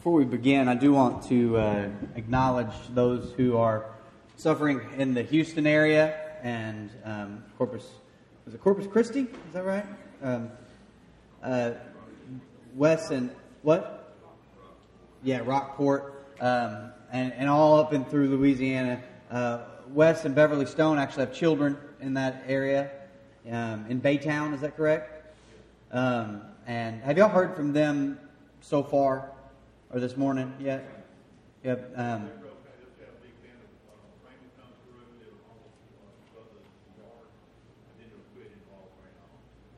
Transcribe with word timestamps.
Before 0.00 0.14
we 0.14 0.24
begin, 0.24 0.66
I 0.66 0.76
do 0.76 0.94
want 0.94 1.24
to 1.24 1.58
uh, 1.58 1.88
acknowledge 2.14 2.72
those 2.94 3.34
who 3.34 3.58
are 3.58 3.84
suffering 4.38 4.80
in 4.96 5.12
the 5.12 5.22
Houston 5.22 5.66
area 5.66 6.18
and 6.42 6.88
um, 7.04 7.44
Corpus. 7.58 7.86
Was 8.46 8.54
it 8.54 8.62
Corpus 8.62 8.86
Christi? 8.86 9.20
Is 9.20 9.52
that 9.52 9.66
right? 9.66 9.84
Um, 10.22 10.50
uh, 11.42 11.72
Wes 12.74 13.10
and 13.10 13.28
what? 13.60 14.16
Yeah, 15.22 15.42
Rockport, 15.44 16.24
um, 16.40 16.92
and, 17.12 17.34
and 17.34 17.50
all 17.50 17.78
up 17.78 17.92
and 17.92 18.08
through 18.08 18.28
Louisiana. 18.28 19.02
Uh, 19.30 19.64
Wes 19.88 20.24
and 20.24 20.34
Beverly 20.34 20.64
Stone 20.64 20.98
actually 20.98 21.26
have 21.26 21.34
children 21.34 21.76
in 22.00 22.14
that 22.14 22.42
area, 22.46 22.90
um, 23.50 23.84
in 23.90 24.00
Baytown. 24.00 24.54
Is 24.54 24.62
that 24.62 24.78
correct? 24.78 25.34
Um, 25.92 26.40
and 26.66 27.02
have 27.02 27.18
y'all 27.18 27.28
heard 27.28 27.54
from 27.54 27.74
them 27.74 28.18
so 28.62 28.82
far? 28.82 29.32
Or 29.92 29.98
this 30.00 30.16
morning 30.16 30.52
yet? 30.60 31.06
Yep. 31.64 31.92
Um, 31.96 32.30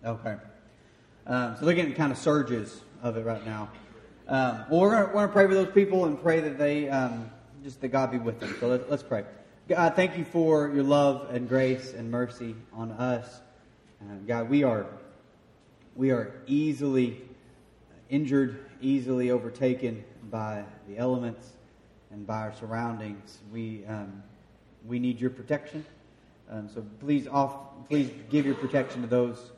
okay. 0.04 0.36
Um, 1.26 1.56
so 1.58 1.64
they're 1.64 1.74
getting 1.74 1.94
kind 1.94 2.12
of 2.12 2.18
surges 2.18 2.82
of 3.02 3.16
it 3.16 3.24
right 3.24 3.44
now. 3.46 3.70
Um, 4.28 4.64
well, 4.70 4.80
we're 4.80 5.06
going 5.06 5.28
to 5.28 5.32
pray 5.32 5.46
for 5.46 5.54
those 5.54 5.72
people 5.72 6.04
and 6.04 6.20
pray 6.20 6.40
that 6.40 6.58
they 6.58 6.88
um, 6.88 7.30
just 7.62 7.80
that 7.80 7.88
God 7.88 8.10
be 8.10 8.18
with 8.18 8.40
them. 8.40 8.54
So 8.60 8.68
let, 8.68 8.82
us 8.90 9.02
pray. 9.02 9.24
God, 9.68 9.94
thank 9.96 10.18
you 10.18 10.24
for 10.24 10.68
your 10.74 10.84
love 10.84 11.28
and 11.30 11.48
grace 11.48 11.94
and 11.96 12.10
mercy 12.10 12.54
on 12.72 12.90
us. 12.92 13.40
Uh, 14.00 14.14
God, 14.26 14.50
we 14.50 14.62
are 14.62 14.86
we 15.94 16.10
are 16.10 16.32
easily 16.46 17.20
injured 18.10 18.58
easily 18.82 19.30
overtaken 19.30 20.04
by 20.30 20.64
the 20.88 20.98
elements 20.98 21.52
and 22.11 22.27
by 22.27 22.38
our 22.38 22.55
surroundings. 22.55 23.38
We, 23.52 23.84
um, 23.86 24.22
we 24.86 24.98
need 24.98 25.20
your 25.20 25.30
protection. 25.30 25.84
Um, 26.50 26.69
so 26.69 26.84
please, 27.00 27.27
off, 27.27 27.55
please 27.88 28.10
give 28.30 28.44
your 28.44 28.55
protection 28.56 29.00
to 29.03 29.06
those 29.06 29.53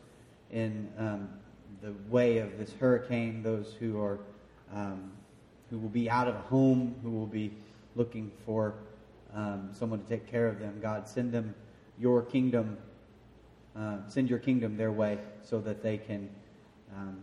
in 0.51 0.89
um, 0.99 1.29
the 1.83 1.93
way 2.09 2.39
of 2.39 2.59
this 2.59 2.73
hurricane, 2.79 3.43
those 3.43 3.75
who 3.79 4.01
are 4.01 4.19
um, 4.73 5.13
who 5.71 5.79
will 5.79 5.89
be 5.89 6.09
out 6.09 6.29
of 6.29 6.35
a 6.35 6.41
home, 6.41 6.95
who 7.03 7.11
will 7.11 7.27
be 7.27 7.53
looking 7.97 8.31
for 8.45 8.75
um, 9.35 9.71
someone 9.73 10.01
to 10.03 10.09
take 10.09 10.27
care 10.27 10.47
of 10.47 10.61
them. 10.61 10.79
God, 10.81 11.09
send 11.09 11.33
them 11.33 11.55
your 11.99 12.23
kingdom. 12.23 12.77
Uh, 13.77 13.97
send 14.07 14.31
your 14.31 14.39
kingdom 14.39 14.77
their 14.77 14.93
way 14.93 15.19
so 15.43 15.61
that 15.61 15.83
they 15.83 15.99
can 15.99 16.29
um, 16.95 17.21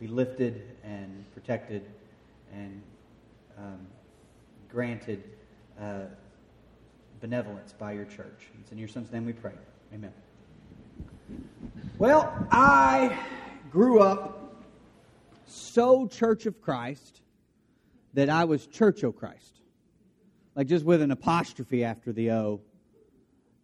be 0.00 0.06
lifted 0.06 0.62
and 0.82 1.24
protected 1.34 1.82
and 2.52 2.82
um, 3.58 3.86
granted 4.70 5.22
uh, 5.80 6.00
benevolence 7.20 7.72
by 7.72 7.92
your 7.92 8.04
church. 8.04 8.48
It's 8.60 8.72
in 8.72 8.78
your 8.78 8.88
son's 8.88 9.12
name 9.12 9.24
we 9.24 9.32
pray. 9.32 9.52
Amen. 9.94 10.12
Well, 11.98 12.32
I 12.50 13.16
grew 13.70 14.00
up 14.00 14.64
so 15.46 16.06
Church 16.06 16.46
of 16.46 16.60
Christ 16.60 17.20
that 18.14 18.28
I 18.28 18.44
was 18.44 18.66
Church 18.66 19.02
of 19.02 19.16
Christ, 19.16 19.60
like 20.54 20.66
just 20.66 20.84
with 20.84 21.02
an 21.02 21.10
apostrophe 21.10 21.84
after 21.84 22.12
the 22.12 22.32
O. 22.32 22.60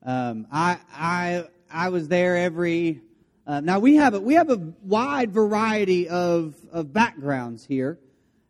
Um, 0.04 0.46
I 0.50 0.78
I 0.92 1.44
I 1.70 1.88
was 1.88 2.08
there 2.08 2.36
every 2.36 3.02
uh, 3.50 3.58
now 3.58 3.80
we 3.80 3.96
have 3.96 4.14
a, 4.14 4.20
we 4.20 4.34
have 4.34 4.48
a 4.48 4.58
wide 4.84 5.32
variety 5.32 6.08
of, 6.08 6.54
of 6.70 6.92
backgrounds 6.92 7.66
here, 7.66 7.98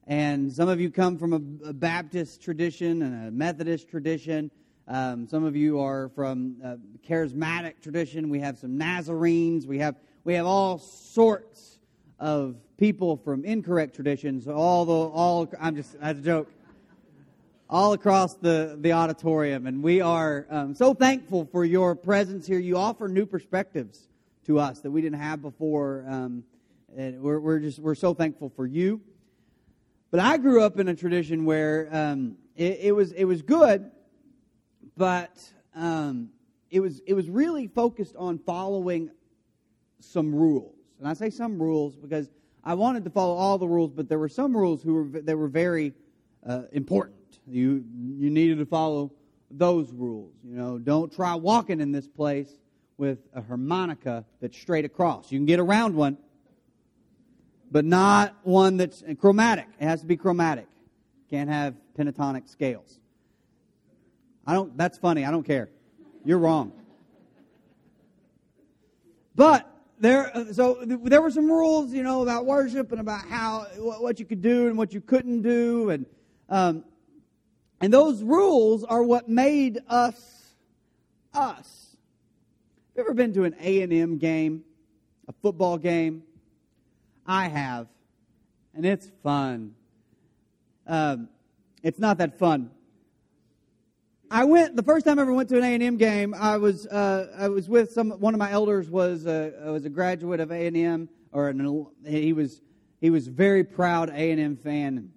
and 0.06 0.52
some 0.52 0.68
of 0.68 0.78
you 0.78 0.90
come 0.90 1.16
from 1.16 1.32
a, 1.32 1.68
a 1.70 1.72
Baptist 1.72 2.42
tradition 2.42 3.00
and 3.00 3.28
a 3.28 3.30
Methodist 3.30 3.88
tradition. 3.88 4.50
Um, 4.86 5.26
some 5.26 5.42
of 5.42 5.56
you 5.56 5.80
are 5.80 6.10
from 6.10 6.56
a 6.62 6.76
charismatic 7.08 7.80
tradition. 7.80 8.28
We 8.28 8.40
have 8.40 8.58
some 8.58 8.76
Nazarenes. 8.76 9.66
We 9.66 9.78
have 9.78 9.94
we 10.24 10.34
have 10.34 10.44
all 10.44 10.76
sorts 10.76 11.78
of 12.18 12.56
people 12.76 13.16
from 13.16 13.46
incorrect 13.46 13.94
traditions. 13.94 14.48
All 14.48 14.84
the 14.84 14.92
all 14.92 15.50
I'm 15.58 15.76
just 15.76 15.98
that's 15.98 16.18
a 16.18 16.22
joke. 16.22 16.50
All 17.70 17.94
across 17.94 18.34
the, 18.34 18.76
the 18.78 18.92
auditorium, 18.92 19.66
and 19.66 19.82
we 19.82 20.02
are 20.02 20.44
um, 20.50 20.74
so 20.74 20.92
thankful 20.92 21.48
for 21.50 21.64
your 21.64 21.94
presence 21.94 22.46
here. 22.46 22.58
You 22.58 22.76
offer 22.76 23.08
new 23.08 23.24
perspectives 23.24 24.08
to 24.46 24.58
us 24.58 24.80
that 24.80 24.90
we 24.90 25.00
didn't 25.00 25.20
have 25.20 25.42
before. 25.42 26.04
Um, 26.08 26.44
and 26.96 27.20
we're, 27.20 27.38
we're 27.38 27.58
just 27.58 27.78
we're 27.78 27.94
so 27.94 28.14
thankful 28.14 28.50
for 28.50 28.66
you. 28.66 29.00
But 30.10 30.20
I 30.20 30.38
grew 30.38 30.62
up 30.62 30.78
in 30.78 30.88
a 30.88 30.94
tradition 30.94 31.44
where 31.44 31.88
um, 31.92 32.36
it, 32.56 32.78
it, 32.80 32.92
was 32.92 33.12
it 33.12 33.24
was 33.24 33.42
good, 33.42 33.90
but 34.96 35.38
um, 35.74 36.30
it 36.70 36.80
was 36.80 37.00
it 37.06 37.14
was 37.14 37.28
really 37.30 37.68
focused 37.68 38.16
on 38.16 38.38
following 38.38 39.10
some 40.00 40.34
rules. 40.34 40.74
And 40.98 41.06
I 41.06 41.12
say 41.12 41.30
some 41.30 41.60
rules 41.60 41.94
because 41.96 42.28
I 42.64 42.74
wanted 42.74 43.04
to 43.04 43.10
follow 43.10 43.34
all 43.34 43.56
the 43.56 43.68
rules, 43.68 43.92
but 43.92 44.08
there 44.08 44.18
were 44.18 44.28
some 44.28 44.56
rules 44.56 44.82
who 44.82 44.94
were 44.94 45.20
that 45.20 45.36
were 45.36 45.48
very 45.48 45.94
uh, 46.46 46.62
important. 46.72 47.16
You 47.46 47.84
you 48.18 48.30
needed 48.30 48.58
to 48.58 48.66
follow 48.66 49.12
those 49.50 49.92
rules. 49.92 50.34
You 50.44 50.56
know, 50.56 50.78
don't 50.78 51.12
try 51.12 51.34
walking 51.34 51.80
in 51.80 51.92
this 51.92 52.08
place 52.08 52.50
with 53.00 53.18
a 53.34 53.40
harmonica 53.40 54.26
that's 54.42 54.56
straight 54.56 54.84
across. 54.84 55.32
You 55.32 55.38
can 55.38 55.46
get 55.46 55.58
around 55.58 55.94
one, 55.94 56.18
but 57.70 57.86
not 57.86 58.36
one 58.42 58.76
that's 58.76 59.02
chromatic. 59.18 59.66
It 59.80 59.84
has 59.84 60.02
to 60.02 60.06
be 60.06 60.18
chromatic. 60.18 60.66
Can't 61.30 61.48
have 61.48 61.74
pentatonic 61.98 62.46
scales. 62.46 63.00
I 64.46 64.52
don't, 64.52 64.76
that's 64.76 64.98
funny. 64.98 65.24
I 65.24 65.30
don't 65.30 65.44
care. 65.44 65.70
You're 66.26 66.38
wrong. 66.38 66.72
But 69.34 69.66
there, 69.98 70.30
so 70.52 70.80
there 70.84 71.22
were 71.22 71.30
some 71.30 71.50
rules, 71.50 71.94
you 71.94 72.02
know, 72.02 72.20
about 72.20 72.44
worship 72.44 72.92
and 72.92 73.00
about 73.00 73.26
how, 73.26 73.62
what 73.78 74.20
you 74.20 74.26
could 74.26 74.42
do 74.42 74.68
and 74.68 74.76
what 74.76 74.92
you 74.92 75.00
couldn't 75.00 75.40
do. 75.40 75.88
And, 75.88 76.04
um, 76.50 76.84
and 77.80 77.90
those 77.90 78.22
rules 78.22 78.84
are 78.84 79.02
what 79.02 79.26
made 79.26 79.78
us 79.88 80.36
us 81.32 81.89
you 83.00 83.06
ever 83.06 83.14
been 83.14 83.32
to 83.32 83.44
an 83.44 83.54
A&M 83.58 84.18
game, 84.18 84.62
a 85.26 85.32
football 85.40 85.78
game? 85.78 86.22
I 87.26 87.48
have, 87.48 87.86
and 88.74 88.84
it's 88.84 89.10
fun. 89.22 89.74
Um, 90.86 91.30
it's 91.82 91.98
not 91.98 92.18
that 92.18 92.38
fun. 92.38 92.70
I 94.30 94.44
went 94.44 94.76
the 94.76 94.82
first 94.82 95.06
time 95.06 95.18
I 95.18 95.22
ever 95.22 95.32
went 95.32 95.48
to 95.48 95.56
an 95.56 95.64
A 95.64 95.72
and 95.72 95.82
M 95.82 95.96
game. 95.96 96.34
I 96.34 96.58
was 96.58 96.86
uh, 96.88 97.28
I 97.38 97.48
was 97.48 97.70
with 97.70 97.90
some 97.92 98.10
one 98.10 98.34
of 98.34 98.38
my 98.38 98.50
elders 98.50 98.90
was 98.90 99.24
a, 99.24 99.50
was 99.64 99.86
a 99.86 99.90
graduate 99.90 100.40
of 100.40 100.52
A 100.52 100.66
and 100.66 100.76
M 100.76 101.08
or 101.32 101.48
an, 101.48 101.86
he 102.06 102.34
was 102.34 102.60
he 103.00 103.08
was 103.08 103.28
very 103.28 103.64
proud 103.64 104.10
A 104.10 104.30
and 104.30 104.38
M 104.38 104.56
fan. 104.56 105.10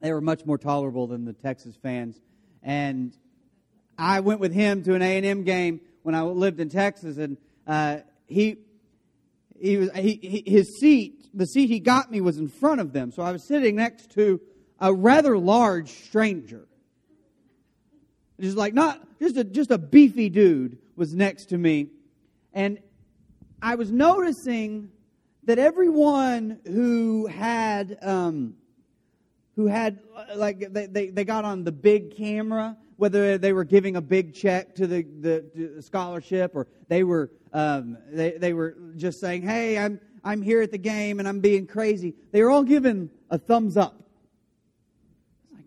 They 0.00 0.12
were 0.12 0.20
much 0.20 0.44
more 0.44 0.58
tolerable 0.58 1.06
than 1.06 1.24
the 1.24 1.34
Texas 1.34 1.76
fans, 1.80 2.20
and 2.64 3.16
I 3.96 4.18
went 4.20 4.40
with 4.40 4.52
him 4.52 4.82
to 4.82 4.96
an 4.96 5.02
A 5.02 5.16
and 5.16 5.24
M 5.24 5.44
game 5.44 5.80
when 6.06 6.14
I 6.14 6.22
lived 6.22 6.60
in 6.60 6.68
Texas, 6.68 7.16
and 7.16 7.36
uh, 7.66 7.98
he 8.26 8.58
he 9.58 9.76
was 9.76 9.90
he, 9.92 10.44
his 10.46 10.78
seat 10.78 11.28
the 11.34 11.46
seat 11.46 11.66
he 11.66 11.80
got 11.80 12.12
me 12.12 12.20
was 12.20 12.38
in 12.38 12.46
front 12.46 12.80
of 12.80 12.92
them, 12.92 13.10
so 13.10 13.24
I 13.24 13.32
was 13.32 13.46
sitting 13.48 13.74
next 13.74 14.12
to 14.12 14.40
a 14.78 14.94
rather 14.94 15.36
large 15.36 15.90
stranger. 15.90 16.68
Just 18.38 18.56
like 18.56 18.72
not 18.72 19.00
just 19.18 19.36
a 19.36 19.42
just 19.42 19.72
a 19.72 19.78
beefy 19.78 20.28
dude 20.28 20.78
was 20.94 21.12
next 21.12 21.46
to 21.46 21.58
me, 21.58 21.88
and 22.54 22.78
I 23.60 23.74
was 23.74 23.90
noticing 23.90 24.92
that 25.42 25.58
everyone 25.58 26.60
who 26.64 27.26
had 27.26 27.98
um, 28.00 28.54
who 29.56 29.66
had 29.66 29.98
like 30.34 30.72
they, 30.72 30.86
they, 30.86 31.08
they 31.08 31.24
got 31.24 31.44
on 31.44 31.64
the 31.64 31.72
big 31.72 32.16
camera 32.16 32.76
whether 32.96 33.36
they 33.38 33.52
were 33.52 33.64
giving 33.64 33.96
a 33.96 34.00
big 34.00 34.34
check 34.34 34.74
to 34.74 34.86
the, 34.86 35.02
the, 35.20 35.44
the 35.54 35.82
scholarship 35.82 36.52
or 36.54 36.66
they 36.88 37.04
were, 37.04 37.30
um, 37.52 37.98
they, 38.10 38.32
they 38.32 38.52
were 38.52 38.76
just 38.96 39.20
saying, 39.20 39.42
hey, 39.42 39.78
I'm, 39.78 40.00
I'm 40.24 40.42
here 40.42 40.62
at 40.62 40.70
the 40.70 40.78
game 40.78 41.18
and 41.18 41.28
I'm 41.28 41.40
being 41.40 41.66
crazy. 41.66 42.14
They 42.32 42.42
were 42.42 42.50
all 42.50 42.64
given 42.64 43.10
a 43.30 43.38
thumbs 43.38 43.76
up. 43.76 44.02
Like, 45.54 45.64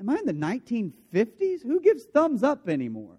am 0.00 0.08
I 0.08 0.16
in 0.16 0.26
the 0.26 0.32
1950s? 0.32 1.62
Who 1.62 1.80
gives 1.80 2.04
thumbs 2.04 2.42
up 2.42 2.68
anymore? 2.68 3.18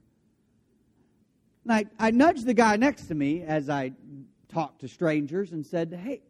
And 1.64 1.74
I, 1.74 1.86
I 2.00 2.12
nudged 2.12 2.46
the 2.46 2.56
guy 2.56 2.76
next 2.78 3.08
to 3.08 3.16
me 3.16 3.44
as 3.44 3.70
I 3.70 3.94
talked 4.50 4.82
to 4.82 4.88
strangers 4.88 5.52
and 5.52 5.64
said, 5.64 5.98
hey, 6.04 6.22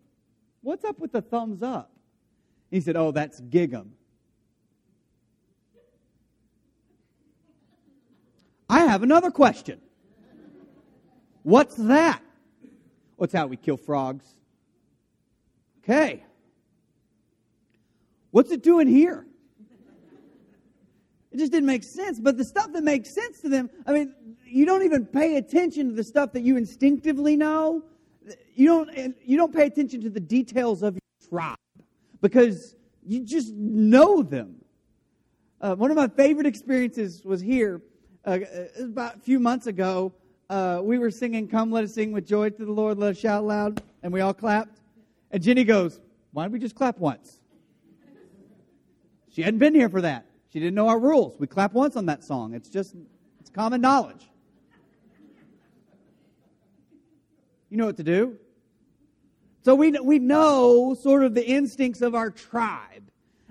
what's 0.61 0.83
up 0.83 0.99
with 0.99 1.13
the 1.13 1.21
thumbs 1.21 1.63
up? 1.63 1.90
He 2.71 2.79
said, 2.79 2.95
oh, 2.95 3.11
that's 3.11 3.41
Gig'em. 3.41 3.89
I 8.69 8.85
have 8.85 9.03
another 9.03 9.29
question. 9.29 9.81
What's 11.43 11.75
that? 11.75 12.21
What's 13.17 13.33
how 13.33 13.47
we 13.47 13.57
kill 13.57 13.75
frogs? 13.75 14.25
Okay. 15.83 16.23
What's 18.31 18.51
it 18.51 18.63
doing 18.63 18.87
here? 18.87 19.25
It 21.31 21.37
just 21.37 21.51
didn't 21.51 21.67
make 21.67 21.83
sense. 21.83 22.19
But 22.19 22.37
the 22.37 22.45
stuff 22.45 22.71
that 22.71 22.83
makes 22.83 23.13
sense 23.13 23.41
to 23.41 23.49
them, 23.49 23.69
I 23.85 23.91
mean, 23.91 24.15
you 24.45 24.65
don't 24.65 24.83
even 24.83 25.05
pay 25.05 25.35
attention 25.35 25.89
to 25.89 25.95
the 25.95 26.03
stuff 26.03 26.31
that 26.31 26.41
you 26.41 26.55
instinctively 26.55 27.35
know. 27.35 27.83
You 28.55 28.67
don't, 28.67 29.15
you 29.25 29.35
don't 29.35 29.53
pay 29.53 29.65
attention 29.65 29.99
to 30.01 30.09
the 30.09 30.19
details 30.19 30.83
of 30.83 30.93
your 30.93 31.29
tribe 31.29 31.57
because 32.21 32.75
you 33.05 33.25
just 33.25 33.53
know 33.53 34.23
them. 34.23 34.55
Uh, 35.59 35.75
one 35.75 35.91
of 35.91 35.97
my 35.97 36.07
favorite 36.07 36.47
experiences 36.47 37.23
was 37.25 37.41
here 37.41 37.81
uh, 38.25 38.39
about 38.79 39.17
a 39.17 39.19
few 39.19 39.39
months 39.39 39.67
ago. 39.67 40.13
Uh, 40.49 40.79
we 40.83 40.97
were 40.97 41.11
singing 41.11 41.47
"Come, 41.47 41.71
Let 41.71 41.83
Us 41.83 41.93
Sing 41.93 42.11
with 42.11 42.27
Joy 42.27 42.49
to 42.49 42.65
the 42.65 42.71
Lord, 42.71 42.97
Let 42.97 43.11
Us 43.11 43.17
Shout 43.17 43.43
Loud," 43.43 43.81
and 44.03 44.11
we 44.13 44.21
all 44.21 44.33
clapped. 44.33 44.79
And 45.31 45.41
Jenny 45.41 45.63
goes, 45.63 45.99
"Why 46.31 46.43
don't 46.43 46.51
we 46.51 46.59
just 46.59 46.75
clap 46.75 46.97
once?" 46.99 47.39
She 49.29 49.41
hadn't 49.41 49.59
been 49.59 49.73
here 49.73 49.89
for 49.89 50.01
that. 50.01 50.25
She 50.51 50.59
didn't 50.59 50.75
know 50.75 50.89
our 50.89 50.99
rules. 50.99 51.39
We 51.39 51.47
clap 51.47 51.73
once 51.73 51.95
on 51.95 52.05
that 52.07 52.23
song. 52.23 52.53
It's 52.53 52.67
just, 52.67 52.95
it's 53.39 53.49
common 53.49 53.79
knowledge. 53.79 54.27
You 57.69 57.77
know 57.77 57.85
what 57.85 57.95
to 57.97 58.03
do. 58.03 58.37
So 59.63 59.75
we, 59.75 59.91
we 59.91 60.19
know 60.19 60.95
sort 60.95 61.23
of 61.23 61.35
the 61.35 61.45
instincts 61.47 62.01
of 62.01 62.15
our 62.15 62.31
tribe. 62.31 63.03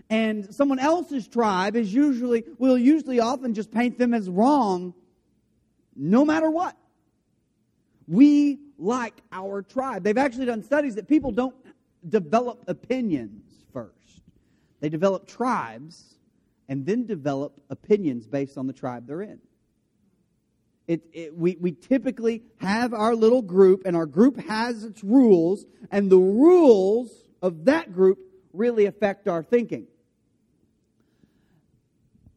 And 0.09 0.53
someone 0.53 0.81
else's 0.81 1.29
tribe 1.29 1.77
is 1.77 1.95
usually, 1.95 2.45
we'll 2.59 2.79
usually 2.79 3.21
often 3.21 3.55
just 3.55 3.71
paint 3.71 3.97
them 3.97 4.13
as 4.13 4.29
wrong 4.29 4.93
no 5.95 6.25
matter 6.25 6.51
what. 6.51 6.77
We 8.09 8.59
like 8.77 9.15
our 9.31 9.63
tribe. 9.63 10.03
They've 10.03 10.19
actually 10.19 10.47
done 10.47 10.65
studies 10.65 10.97
that 10.97 11.07
people 11.07 11.31
don't 11.31 11.55
develop 12.09 12.65
opinions 12.67 13.45
first. 13.73 14.23
They 14.81 14.89
develop 14.89 15.29
tribes 15.29 16.17
and 16.69 16.85
then 16.85 17.07
develop 17.07 17.61
opinions 17.71 18.27
based 18.27 18.59
on 18.59 18.67
the 18.67 18.73
tribe 18.73 19.07
they're 19.07 19.23
in. 19.23 19.39
It, 20.91 21.03
it, 21.13 21.37
we, 21.37 21.57
we 21.61 21.71
typically 21.71 22.43
have 22.57 22.93
our 22.93 23.15
little 23.15 23.43
group, 23.43 23.83
and 23.87 23.95
our 23.95 24.07
group 24.07 24.41
has 24.49 24.83
its 24.83 25.05
rules, 25.05 25.65
and 25.93 26.11
the 26.11 26.19
rules 26.19 27.29
of 27.41 27.67
that 27.67 27.95
group 27.95 28.19
really 28.53 28.87
affect 28.87 29.29
our 29.29 29.45
thinking. 29.45 29.87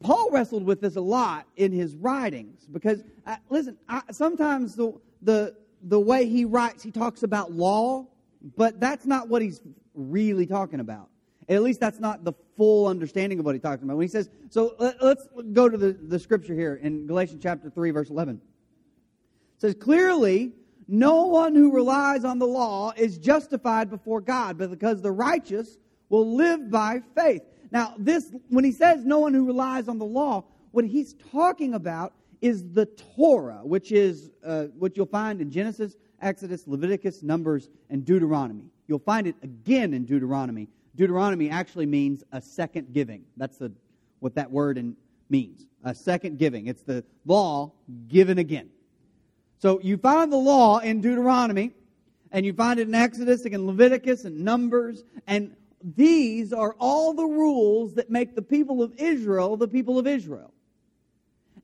Paul 0.02 0.30
wrestled 0.30 0.66
with 0.66 0.82
this 0.82 0.98
a 0.98 1.02
lot 1.02 1.48
in 1.56 1.72
his 1.72 1.96
writings 1.96 2.68
because, 2.72 3.02
uh, 3.26 3.38
listen, 3.50 3.76
I, 3.90 4.04
sometimes 4.12 4.76
the, 4.76 4.94
the, 5.24 5.56
the 5.82 6.00
way 6.00 6.28
he 6.28 6.46
writes, 6.46 6.84
he 6.84 6.92
talks 6.92 7.24
about 7.24 7.52
law, 7.52 8.06
but 8.56 8.80
that's 8.80 9.08
not 9.08 9.30
what 9.30 9.42
he's 9.42 9.62
really 9.96 10.46
talking 10.46 10.80
about. 10.80 11.10
At 11.50 11.64
least 11.64 11.80
that's 11.80 12.00
not 12.00 12.24
the 12.24 12.34
full 12.58 12.88
understanding 12.88 13.40
of 13.40 13.46
what 13.46 13.56
he 13.56 13.60
talks 13.60 13.84
about. 13.84 13.98
When 13.98 14.04
he 14.04 14.12
says, 14.12 14.30
so 14.50 14.76
let, 14.80 15.02
us 15.02 15.28
go 15.52 15.70
to 15.70 15.78
the, 15.78 15.94
the 15.94 16.20
scripture 16.20 16.54
here 16.54 16.76
in 16.82 17.08
Galatians 17.08 17.42
chapter 17.42 17.70
3, 17.70 17.92
verse 17.92 18.10
11. 18.10 18.36
It 18.36 18.42
says, 19.62 19.76
clearly, 19.80 20.54
no 20.88 21.26
one 21.26 21.56
who 21.56 21.72
relies 21.72 22.26
on 22.26 22.40
the 22.40 22.48
law 22.48 22.94
is 22.96 23.18
justified 23.18 23.90
before 23.90 24.22
God, 24.22 24.58
but 24.58 24.70
because 24.70 25.02
the 25.02 25.12
righteous 25.12 25.78
will 26.10 26.36
live 26.36 26.70
by 26.70 27.02
faith. 27.16 27.42
Now, 27.72 27.96
this, 27.98 28.32
when 28.50 28.64
he 28.64 28.72
says 28.72 29.04
no 29.04 29.20
one 29.20 29.34
who 29.34 29.46
relies 29.46 29.88
on 29.88 29.98
the 29.98 30.06
law, 30.06 30.46
what 30.72 30.86
he's 30.86 31.16
talking 31.32 31.74
about 31.74 32.14
is 32.42 32.72
the 32.74 32.86
Torah, 33.16 33.62
which 33.64 33.92
is 33.92 34.32
uh, 34.46 34.66
what 34.78 34.98
you'll 34.98 35.06
find 35.06 35.42
in 35.42 35.50
Genesis, 35.50 35.96
Exodus, 36.22 36.68
Leviticus, 36.68 37.24
Numbers, 37.24 37.70
and 37.90 38.06
Deuteronomy. 38.06 38.66
You'll 38.88 39.00
find 39.00 39.28
it 39.28 39.36
again 39.42 39.94
in 39.94 40.06
Deuteronomy 40.06 40.68
Deuteronomy 40.96 41.50
actually 41.50 41.86
means 41.86 42.24
a 42.32 42.42
second 42.42 42.94
giving. 42.94 43.24
That's 43.38 43.58
the, 43.58 43.72
what 44.20 44.36
that 44.36 44.52
word 44.52 44.78
in, 44.78 44.96
means. 45.30 45.66
A 45.84 45.96
second 45.96 46.38
giving. 46.38 46.68
It's 46.68 46.84
the 46.84 47.04
law 47.26 47.72
given 48.08 48.38
again. 48.38 48.70
So 49.60 49.80
you 49.82 49.98
find 49.98 50.32
the 50.32 50.38
law 50.38 50.80
in 50.80 51.02
Deuteronomy, 51.02 51.72
and 52.32 52.46
you 52.46 52.54
find 52.54 52.80
it 52.80 52.88
in 52.88 52.96
Exodus 52.96 53.46
and 53.46 53.66
Leviticus 53.66 54.26
and 54.26 54.42
Numbers, 54.42 55.04
and 55.28 55.56
these 55.96 56.54
are 56.54 56.76
all 56.80 57.14
the 57.14 57.26
rules 57.26 57.94
that 57.96 58.10
make 58.10 58.36
the 58.36 58.42
people 58.42 58.82
of 58.82 58.94
Israel 58.98 59.58
the 59.58 59.68
people 59.68 60.00
of 60.00 60.08
Israel. 60.08 60.54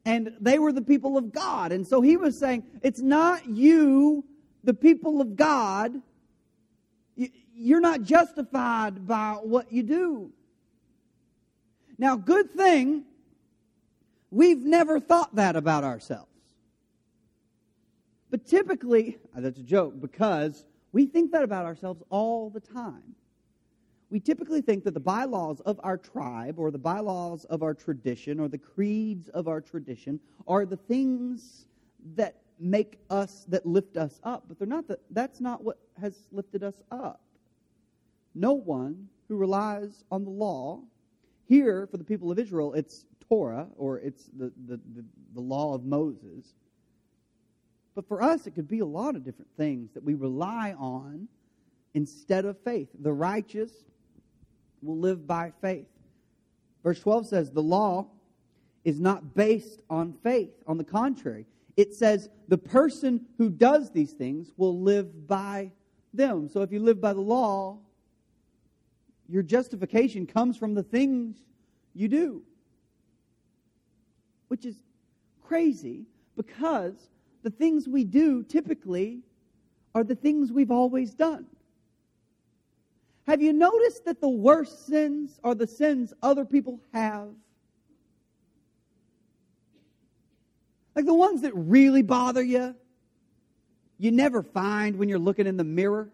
And 0.06 0.34
they 0.40 0.60
were 0.60 0.72
the 0.72 0.82
people 0.82 1.18
of 1.18 1.32
God. 1.32 1.72
And 1.72 1.86
so 1.86 2.02
he 2.02 2.18
was 2.18 2.38
saying, 2.38 2.64
it's 2.82 3.02
not 3.02 3.48
you, 3.48 4.26
the 4.64 4.74
people 4.74 5.22
of 5.22 5.36
God, 5.36 6.02
you're 7.60 7.82
not 7.82 8.04
justified 8.04 9.06
by 9.06 9.34
what 9.42 9.72
you 9.72 9.84
do. 9.84 10.32
Now, 11.98 12.16
good 12.16 12.50
thing 12.52 13.04
we've 14.32 14.64
never 14.64 15.00
thought 15.00 15.36
that 15.36 15.58
about 15.58 15.84
ourselves. 15.84 16.28
But 18.30 18.48
typically, 18.48 19.18
uh, 19.36 19.42
that's 19.42 19.60
a 19.60 19.64
joke 19.64 20.00
because 20.00 20.64
we 20.94 21.06
think 21.06 21.32
that 21.34 21.44
about 21.44 21.66
ourselves 21.66 22.02
all 22.10 22.50
the 22.50 22.62
time. 22.62 23.16
We 24.10 24.20
typically 24.20 24.62
think 24.62 24.86
that 24.86 24.94
the 24.94 25.00
bylaws 25.00 25.60
of 25.62 25.80
our 25.84 25.98
tribe 25.98 26.58
or 26.58 26.72
the 26.72 26.78
bylaws 26.78 27.44
of 27.46 27.62
our 27.62 27.74
tradition 27.74 28.40
or 28.40 28.48
the 28.48 28.58
creeds 28.58 29.28
of 29.30 29.48
our 29.48 29.60
tradition 29.60 30.20
are 30.48 30.66
the 30.66 30.78
things 30.78 31.68
that 32.16 32.36
make 32.60 33.00
us, 33.10 33.46
that 33.50 33.66
lift 33.66 33.98
us 33.98 34.20
up. 34.24 34.46
But 34.48 34.58
they're 34.58 34.68
not 34.68 34.88
the, 34.88 34.98
that's 35.12 35.42
not 35.42 35.64
what 35.64 35.78
has 36.00 36.16
lifted 36.32 36.64
us 36.64 36.82
up 36.92 37.22
no 38.36 38.54
one 38.54 39.08
who 39.28 39.38
relies 39.38 40.04
on 40.12 40.24
the 40.24 40.30
law. 40.30 40.82
Here, 41.48 41.88
for 41.90 41.98
the 41.98 42.04
people 42.04 42.32
of 42.32 42.40
Israel, 42.40 42.74
it's 42.74 43.06
Torah, 43.28 43.68
or 43.78 44.00
it's 44.00 44.26
the, 44.38 44.52
the, 44.68 44.80
the, 44.96 45.06
the, 45.34 45.42
law 45.42 45.74
of 45.74 45.86
Moses. 45.86 46.54
But 47.96 48.08
for 48.08 48.22
us, 48.22 48.48
it 48.48 48.52
could 48.56 48.68
be 48.68 48.80
a 48.80 48.86
lot 48.86 49.16
of 49.16 49.24
different 49.24 49.50
things 49.58 49.92
that 49.94 50.04
we 50.04 50.16
rely 50.16 50.76
on 50.78 51.28
instead 51.94 52.46
of 52.46 52.58
faith. 52.60 52.88
The 53.00 53.14
righteous 53.14 53.72
will 54.82 54.98
live 54.98 55.28
by 55.28 55.52
faith. 55.62 55.88
Verse 56.84 57.00
12 57.00 57.28
says, 57.28 57.52
The 57.52 57.62
law 57.62 58.08
is 58.84 59.00
not 59.00 59.36
based 59.36 59.82
on 59.90 60.14
faith. 60.24 60.54
On 60.66 60.78
the 60.78 60.84
contrary, 60.84 61.46
it 61.78 61.94
says, 61.94 62.30
The 62.48 62.58
person 62.58 63.26
who 63.38 63.50
does 63.50 63.92
these 63.92 64.14
things 64.14 64.52
will 64.58 64.82
live 64.82 65.28
by 65.28 65.72
them. 66.14 66.50
So 66.50 66.62
if 66.62 66.72
you 66.72 66.80
live 66.80 67.02
by 67.02 67.14
the 67.14 67.22
law, 67.22 67.80
your 69.30 69.44
justification 69.44 70.26
comes 70.26 70.58
from 70.58 70.74
the 70.74 70.84
things 70.84 71.38
you 71.94 72.08
do. 72.08 72.42
Which 74.48 74.66
is 74.66 74.76
crazy 75.44 76.06
because 76.36 76.96
the 77.44 77.52
things 77.52 77.88
we 77.88 78.04
do 78.04 78.44
typically 78.44 79.22
are 79.94 80.04
the 80.04 80.16
things 80.16 80.52
we've 80.52 80.72
always 80.72 81.14
done. 81.14 81.46
Have 83.28 83.42
you 83.42 83.54
noticed 83.54 84.06
that 84.06 84.20
the 84.20 84.30
worst 84.30 84.88
sins 84.88 85.40
are 85.44 85.54
the 85.54 85.68
sins 85.68 86.14
other 86.24 86.46
people 86.46 86.80
have? 86.94 87.28
Like 90.96 91.06
the 91.06 91.14
ones 91.14 91.42
that 91.42 91.54
really 91.56 92.02
bother 92.02 92.42
you, 92.42 92.76
you 94.00 94.12
never 94.12 94.42
find 94.42 94.98
when 94.98 95.08
you're 95.08 95.20
looking 95.20 95.46
in 95.46 95.58
the 95.58 95.64
mirror 95.64 96.10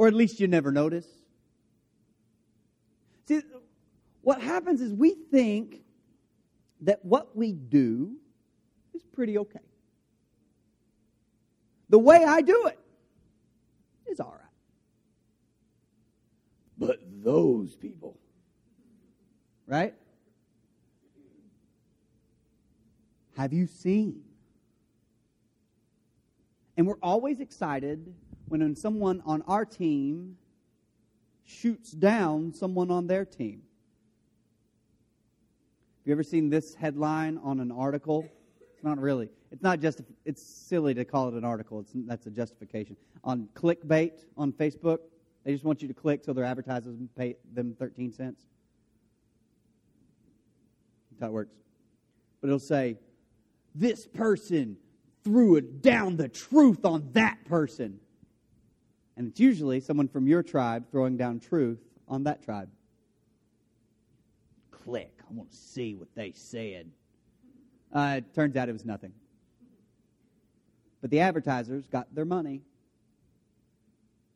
or 0.00 0.08
at 0.08 0.14
least 0.14 0.40
you 0.40 0.48
never 0.48 0.72
notice. 0.72 1.06
See, 3.28 3.42
what 4.22 4.40
happens 4.40 4.80
is 4.80 4.94
we 4.94 5.10
think 5.30 5.82
that 6.80 7.04
what 7.04 7.36
we 7.36 7.52
do 7.52 8.16
is 8.94 9.02
pretty 9.12 9.36
okay. 9.36 9.60
The 11.90 11.98
way 11.98 12.24
I 12.24 12.40
do 12.40 12.64
it 12.68 12.78
is 14.10 14.20
all 14.20 14.34
right. 14.40 14.48
But 16.78 17.00
those 17.22 17.76
people, 17.76 18.18
right? 19.66 19.92
Have 23.36 23.52
you 23.52 23.66
seen? 23.66 24.22
And 26.78 26.86
we're 26.86 26.94
always 27.02 27.40
excited 27.40 28.14
when 28.50 28.74
someone 28.74 29.22
on 29.24 29.42
our 29.42 29.64
team 29.64 30.36
shoots 31.44 31.92
down 31.92 32.52
someone 32.52 32.90
on 32.90 33.06
their 33.06 33.24
team. 33.24 33.62
Have 36.00 36.06
you 36.06 36.12
ever 36.12 36.24
seen 36.24 36.50
this 36.50 36.74
headline 36.74 37.38
on 37.44 37.60
an 37.60 37.70
article? 37.70 38.28
It's 38.74 38.82
not 38.82 38.98
really. 38.98 39.28
It's 39.52 39.62
not 39.62 39.78
just. 39.78 40.00
It's 40.24 40.42
silly 40.42 40.94
to 40.94 41.04
call 41.04 41.28
it 41.28 41.34
an 41.34 41.44
article. 41.44 41.78
It's 41.80 41.92
that's 41.94 42.26
a 42.26 42.30
justification 42.30 42.96
on 43.22 43.48
clickbait 43.54 44.24
on 44.36 44.52
Facebook. 44.52 44.98
They 45.44 45.52
just 45.52 45.64
want 45.64 45.80
you 45.80 45.88
to 45.88 45.94
click 45.94 46.24
so 46.24 46.32
their 46.32 46.44
advertisers 46.44 46.96
pay 47.16 47.36
them 47.52 47.76
thirteen 47.78 48.12
cents. 48.12 48.42
That's 51.12 51.20
how 51.22 51.28
it 51.28 51.32
works. 51.32 51.54
But 52.40 52.48
it'll 52.48 52.58
say, 52.58 52.98
"This 53.74 54.08
person 54.08 54.76
threw 55.22 55.60
down 55.60 56.16
the 56.16 56.28
truth 56.28 56.84
on 56.84 57.10
that 57.12 57.44
person." 57.44 58.00
And 59.16 59.28
it's 59.28 59.40
usually 59.40 59.80
someone 59.80 60.08
from 60.08 60.26
your 60.26 60.42
tribe 60.42 60.84
throwing 60.90 61.16
down 61.16 61.40
truth 61.40 61.78
on 62.08 62.24
that 62.24 62.42
tribe. 62.42 62.68
Click. 64.70 65.12
I 65.28 65.32
want 65.32 65.50
to 65.50 65.56
see 65.56 65.94
what 65.94 66.08
they 66.14 66.32
said. 66.32 66.90
Uh, 67.92 68.16
it 68.18 68.34
turns 68.34 68.56
out 68.56 68.68
it 68.68 68.72
was 68.72 68.84
nothing. 68.84 69.12
But 71.00 71.10
the 71.10 71.20
advertisers 71.20 71.86
got 71.86 72.14
their 72.14 72.24
money. 72.24 72.62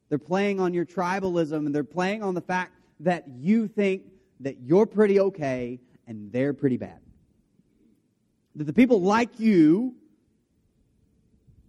They're 0.08 0.18
playing 0.18 0.60
on 0.60 0.74
your 0.74 0.84
tribalism 0.84 1.66
and 1.66 1.74
they're 1.74 1.84
playing 1.84 2.22
on 2.22 2.34
the 2.34 2.40
fact 2.40 2.72
that 3.00 3.24
you 3.28 3.68
think 3.68 4.02
that 4.40 4.60
you're 4.60 4.86
pretty 4.86 5.20
okay 5.20 5.80
and 6.06 6.30
they're 6.32 6.52
pretty 6.52 6.76
bad. 6.76 7.00
That 8.56 8.64
the 8.64 8.72
people 8.72 9.00
like 9.00 9.40
you 9.40 9.94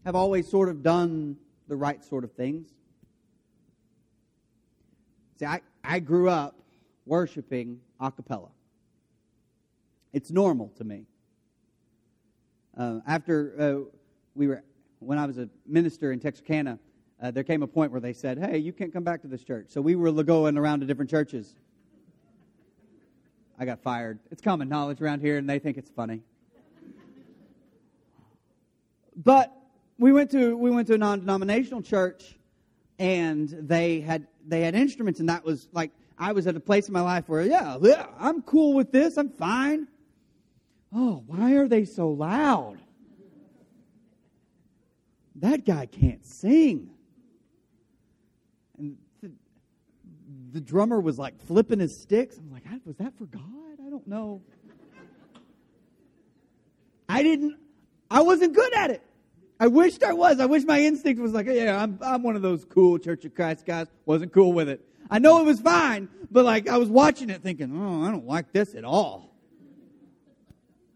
have 0.06 0.16
always 0.16 0.48
sort 0.48 0.70
of 0.70 0.84
done 0.84 1.38
the 1.68 1.76
right 1.76 2.04
sort 2.04 2.24
of 2.24 2.32
things. 2.34 2.70
See, 5.38 5.46
I, 5.46 5.62
I 5.84 6.00
grew 6.00 6.30
up 6.30 6.56
worshiping 7.06 7.80
a 8.00 8.12
cappella. 8.12 8.50
It's 10.14 10.32
normal 10.32 10.72
to 10.78 10.84
me. 10.84 11.06
Uh, 12.78 13.00
after 13.06 13.56
uh, 13.60 13.90
we 14.34 14.48
were, 14.48 14.64
when 15.00 15.18
I 15.18 15.26
was 15.26 15.38
a 15.38 15.50
minister 15.66 16.12
in 16.12 16.20
Texarkana, 16.20 16.80
uh, 17.22 17.32
there 17.32 17.44
came 17.44 17.64
a 17.64 17.68
point 17.68 17.92
where 17.92 18.02
they 18.02 18.14
said, 18.14 18.38
"Hey, 18.38 18.58
you 18.58 18.74
can't 18.74 18.92
come 18.92 19.04
back 19.04 19.22
to 19.22 19.28
this 19.28 19.44
church." 19.44 19.68
So 19.70 19.82
we 19.82 19.96
were 19.96 20.12
going 20.24 20.58
around 20.58 20.82
to 20.82 20.86
different 20.86 21.10
churches. 21.10 21.56
I 23.58 23.66
got 23.66 23.80
fired. 23.80 24.20
It's 24.32 24.42
common 24.42 24.68
knowledge 24.68 25.02
around 25.02 25.22
here, 25.22 25.38
and 25.38 25.50
they 25.50 25.60
think 25.60 25.78
it's 25.78 25.90
funny. 25.90 26.22
But 29.16 29.54
we 29.98 30.12
went 30.12 30.32
to 30.32 30.58
we 30.58 30.72
went 30.72 30.88
to 30.88 30.96
a 30.96 30.98
non-denominational 30.98 31.82
church, 31.82 32.38
and 33.00 33.50
they 33.50 34.02
had 34.02 34.28
they 34.48 34.62
had 34.62 34.76
instruments, 34.76 35.20
and 35.20 35.30
that 35.30 35.44
was 35.44 35.68
like 35.74 35.92
I 36.18 36.32
was 36.32 36.48
at 36.48 36.56
a 36.56 36.60
place 36.60 36.88
in 36.88 36.94
my 36.94 37.02
life 37.02 37.28
where 37.28 37.42
yeah, 37.42 37.78
yeah 37.82 38.08
I'm 38.20 38.42
cool 38.42 38.74
with 38.74 38.92
this. 38.92 39.18
I'm 39.18 39.30
fine. 39.30 39.88
Oh, 40.94 41.24
why 41.28 41.54
are 41.56 41.68
they 41.68 41.84
so 41.86 42.10
loud? 42.10 42.78
That 45.36 45.66
guy 45.66 45.86
can't 45.86 46.26
sing. 46.26 46.90
And 48.78 48.98
the, 49.22 49.32
the 50.54 50.62
drummer 50.62 51.02
was 51.02 51.20
like 51.20 51.38
flipping 51.46 51.80
his 51.80 52.00
sticks. 52.00 52.38
I'm 52.38 52.52
like, 52.52 52.64
was 52.86 52.96
that 52.98 53.18
for 53.18 53.26
God? 53.26 53.42
I 53.86 53.90
don't 53.90 54.08
know. 54.08 54.42
I 57.10 57.24
didn't, 57.24 57.58
I 58.10 58.22
wasn't 58.22 58.54
good 58.54 58.74
at 58.74 58.92
it. 58.92 59.02
I 59.60 59.68
wished 59.68 60.04
I 60.04 60.14
was. 60.14 60.40
I 60.40 60.46
wish 60.46 60.64
my 60.64 60.82
instinct 60.82 61.22
was 61.22 61.34
like, 61.34 61.48
yeah, 61.48 61.82
I'm, 61.82 61.98
I'm 62.02 62.24
one 62.24 62.36
of 62.36 62.42
those 62.42 62.66
cool 62.66 62.98
Church 62.98 63.24
of 63.26 63.34
Christ 63.34 63.66
guys. 63.66 63.88
Wasn't 64.06 64.34
cool 64.34 64.54
with 64.54 64.68
it. 64.68 64.86
I 65.10 65.20
know 65.20 65.40
it 65.40 65.46
was 65.46 65.60
fine, 65.60 66.10
but 66.32 66.46
like 66.46 66.68
I 66.68 66.78
was 66.78 66.90
watching 66.90 67.30
it 67.30 67.42
thinking, 67.42 67.72
oh, 67.76 68.04
I 68.04 68.12
don't 68.12 68.26
like 68.26 68.52
this 68.52 68.76
at 68.76 68.84
all. 68.84 69.34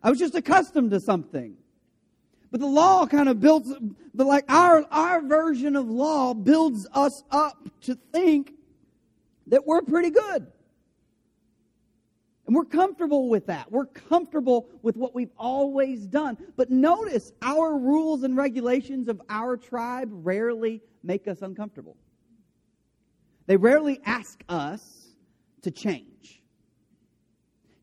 I 0.01 0.10
was 0.10 0.20
just 0.20 0.36
accustomed 0.36 0.92
to 0.92 1.00
something. 1.00 1.56
But 2.51 2.62
the 2.62 2.68
law 2.68 3.06
kind 3.06 3.30
of 3.30 3.39
builds, 3.39 3.72
the 4.13 4.24
like 4.24 4.46
our, 4.51 4.86
our 4.92 5.22
version 5.22 5.75
of 5.75 5.88
law 5.88 6.34
builds 6.34 6.88
us 6.94 7.24
up 7.30 7.70
to 7.82 7.98
think 8.12 8.54
that 9.48 9.66
we're 9.68 9.82
pretty 9.82 10.10
good. 10.10 10.48
And 12.50 12.56
we're 12.56 12.65
comfortable 12.65 13.29
with 13.29 13.46
that. 13.46 13.72
We're 13.72 13.86
comfortable 13.86 14.70
with 14.82 14.98
what 14.98 15.13
we've 15.13 15.29
always 15.38 16.08
done. 16.08 16.36
But 16.56 16.72
notice 16.72 17.32
our 17.44 17.77
rules 17.77 18.24
and 18.24 18.36
regulations 18.36 19.08
of 19.08 19.22
our 19.29 19.56
tribe 19.56 20.10
rarely 20.12 20.82
make 21.03 21.27
us 21.27 21.44
uncomfortable. 21.44 21.96
They 23.46 23.56
rarely 23.56 24.00
ask 24.03 24.44
us 24.50 25.10
to 25.62 25.70
change. 25.70 26.41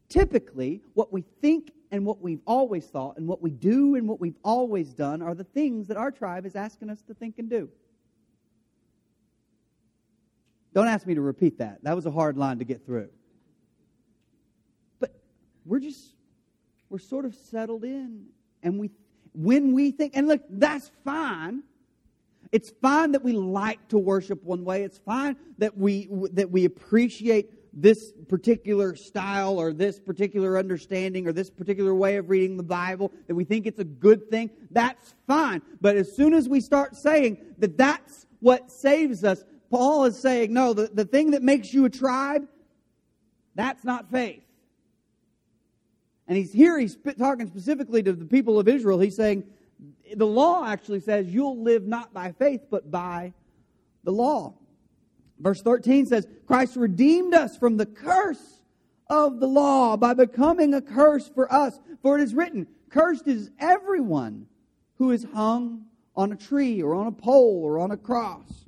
Typically, 0.08 0.82
what 0.94 1.12
we 1.12 1.22
think 1.40 1.70
and 1.92 2.04
what 2.04 2.20
we've 2.20 2.42
always 2.44 2.86
thought 2.86 3.18
and 3.18 3.28
what 3.28 3.40
we 3.40 3.52
do 3.52 3.94
and 3.94 4.08
what 4.08 4.18
we've 4.18 4.34
always 4.42 4.92
done 4.94 5.22
are 5.22 5.36
the 5.36 5.44
things 5.44 5.86
that 5.86 5.96
our 5.96 6.10
tribe 6.10 6.44
is 6.44 6.56
asking 6.56 6.90
us 6.90 7.00
to 7.02 7.14
think 7.14 7.38
and 7.38 7.48
do. 7.48 7.68
Don't 10.74 10.88
ask 10.88 11.06
me 11.06 11.14
to 11.14 11.20
repeat 11.20 11.56
that. 11.58 11.84
That 11.84 11.94
was 11.94 12.06
a 12.06 12.10
hard 12.10 12.36
line 12.36 12.58
to 12.58 12.64
get 12.64 12.84
through 12.84 13.10
we're 15.66 15.80
just 15.80 16.14
we're 16.88 16.98
sort 16.98 17.24
of 17.24 17.34
settled 17.34 17.84
in 17.84 18.26
and 18.62 18.78
we 18.78 18.90
when 19.34 19.72
we 19.72 19.90
think 19.90 20.16
and 20.16 20.28
look 20.28 20.42
that's 20.48 20.90
fine. 21.04 21.62
It's 22.52 22.70
fine 22.80 23.12
that 23.12 23.24
we 23.24 23.32
like 23.32 23.88
to 23.88 23.98
worship 23.98 24.42
one 24.44 24.64
way. 24.64 24.84
It's 24.84 24.98
fine 24.98 25.36
that 25.58 25.76
we 25.76 26.08
that 26.32 26.50
we 26.50 26.64
appreciate 26.64 27.50
this 27.78 28.12
particular 28.28 28.96
style 28.96 29.58
or 29.58 29.72
this 29.72 30.00
particular 30.00 30.56
understanding 30.56 31.26
or 31.26 31.32
this 31.32 31.50
particular 31.50 31.94
way 31.94 32.16
of 32.16 32.30
reading 32.30 32.56
the 32.56 32.62
bible 32.62 33.12
that 33.26 33.34
we 33.34 33.44
think 33.44 33.66
it's 33.66 33.80
a 33.80 33.84
good 33.84 34.30
thing. 34.30 34.50
That's 34.70 35.14
fine. 35.26 35.60
But 35.80 35.96
as 35.96 36.14
soon 36.16 36.32
as 36.32 36.48
we 36.48 36.60
start 36.60 36.96
saying 36.96 37.38
that 37.58 37.76
that's 37.76 38.26
what 38.40 38.70
saves 38.70 39.24
us 39.24 39.44
paul 39.70 40.04
is 40.04 40.18
saying 40.18 40.52
no 40.52 40.72
the, 40.72 40.90
the 40.92 41.04
thing 41.04 41.32
that 41.32 41.42
makes 41.42 41.72
you 41.72 41.84
a 41.84 41.90
tribe 41.90 42.46
that's 43.54 43.84
not 43.84 44.10
faith 44.10 44.45
and 46.28 46.36
he's 46.36 46.52
here, 46.52 46.78
he's 46.78 46.96
talking 47.18 47.46
specifically 47.46 48.02
to 48.02 48.12
the 48.12 48.24
people 48.24 48.58
of 48.58 48.68
Israel. 48.68 48.98
He's 48.98 49.16
saying, 49.16 49.44
the 50.14 50.26
law 50.26 50.66
actually 50.66 51.00
says 51.00 51.26
you'll 51.28 51.62
live 51.62 51.86
not 51.86 52.12
by 52.12 52.32
faith, 52.32 52.62
but 52.70 52.90
by 52.90 53.32
the 54.04 54.10
law. 54.12 54.54
Verse 55.38 55.62
13 55.62 56.06
says, 56.06 56.26
Christ 56.46 56.76
redeemed 56.76 57.34
us 57.34 57.56
from 57.56 57.76
the 57.76 57.86
curse 57.86 58.60
of 59.08 59.38
the 59.38 59.46
law 59.46 59.96
by 59.96 60.14
becoming 60.14 60.74
a 60.74 60.80
curse 60.80 61.28
for 61.28 61.52
us. 61.52 61.78
For 62.02 62.18
it 62.18 62.22
is 62.22 62.34
written, 62.34 62.66
Cursed 62.88 63.26
is 63.28 63.50
everyone 63.58 64.46
who 64.96 65.10
is 65.10 65.26
hung 65.34 65.84
on 66.14 66.32
a 66.32 66.36
tree 66.36 66.82
or 66.82 66.94
on 66.94 67.06
a 67.06 67.12
pole 67.12 67.60
or 67.62 67.78
on 67.78 67.90
a 67.90 67.96
cross. 67.96 68.64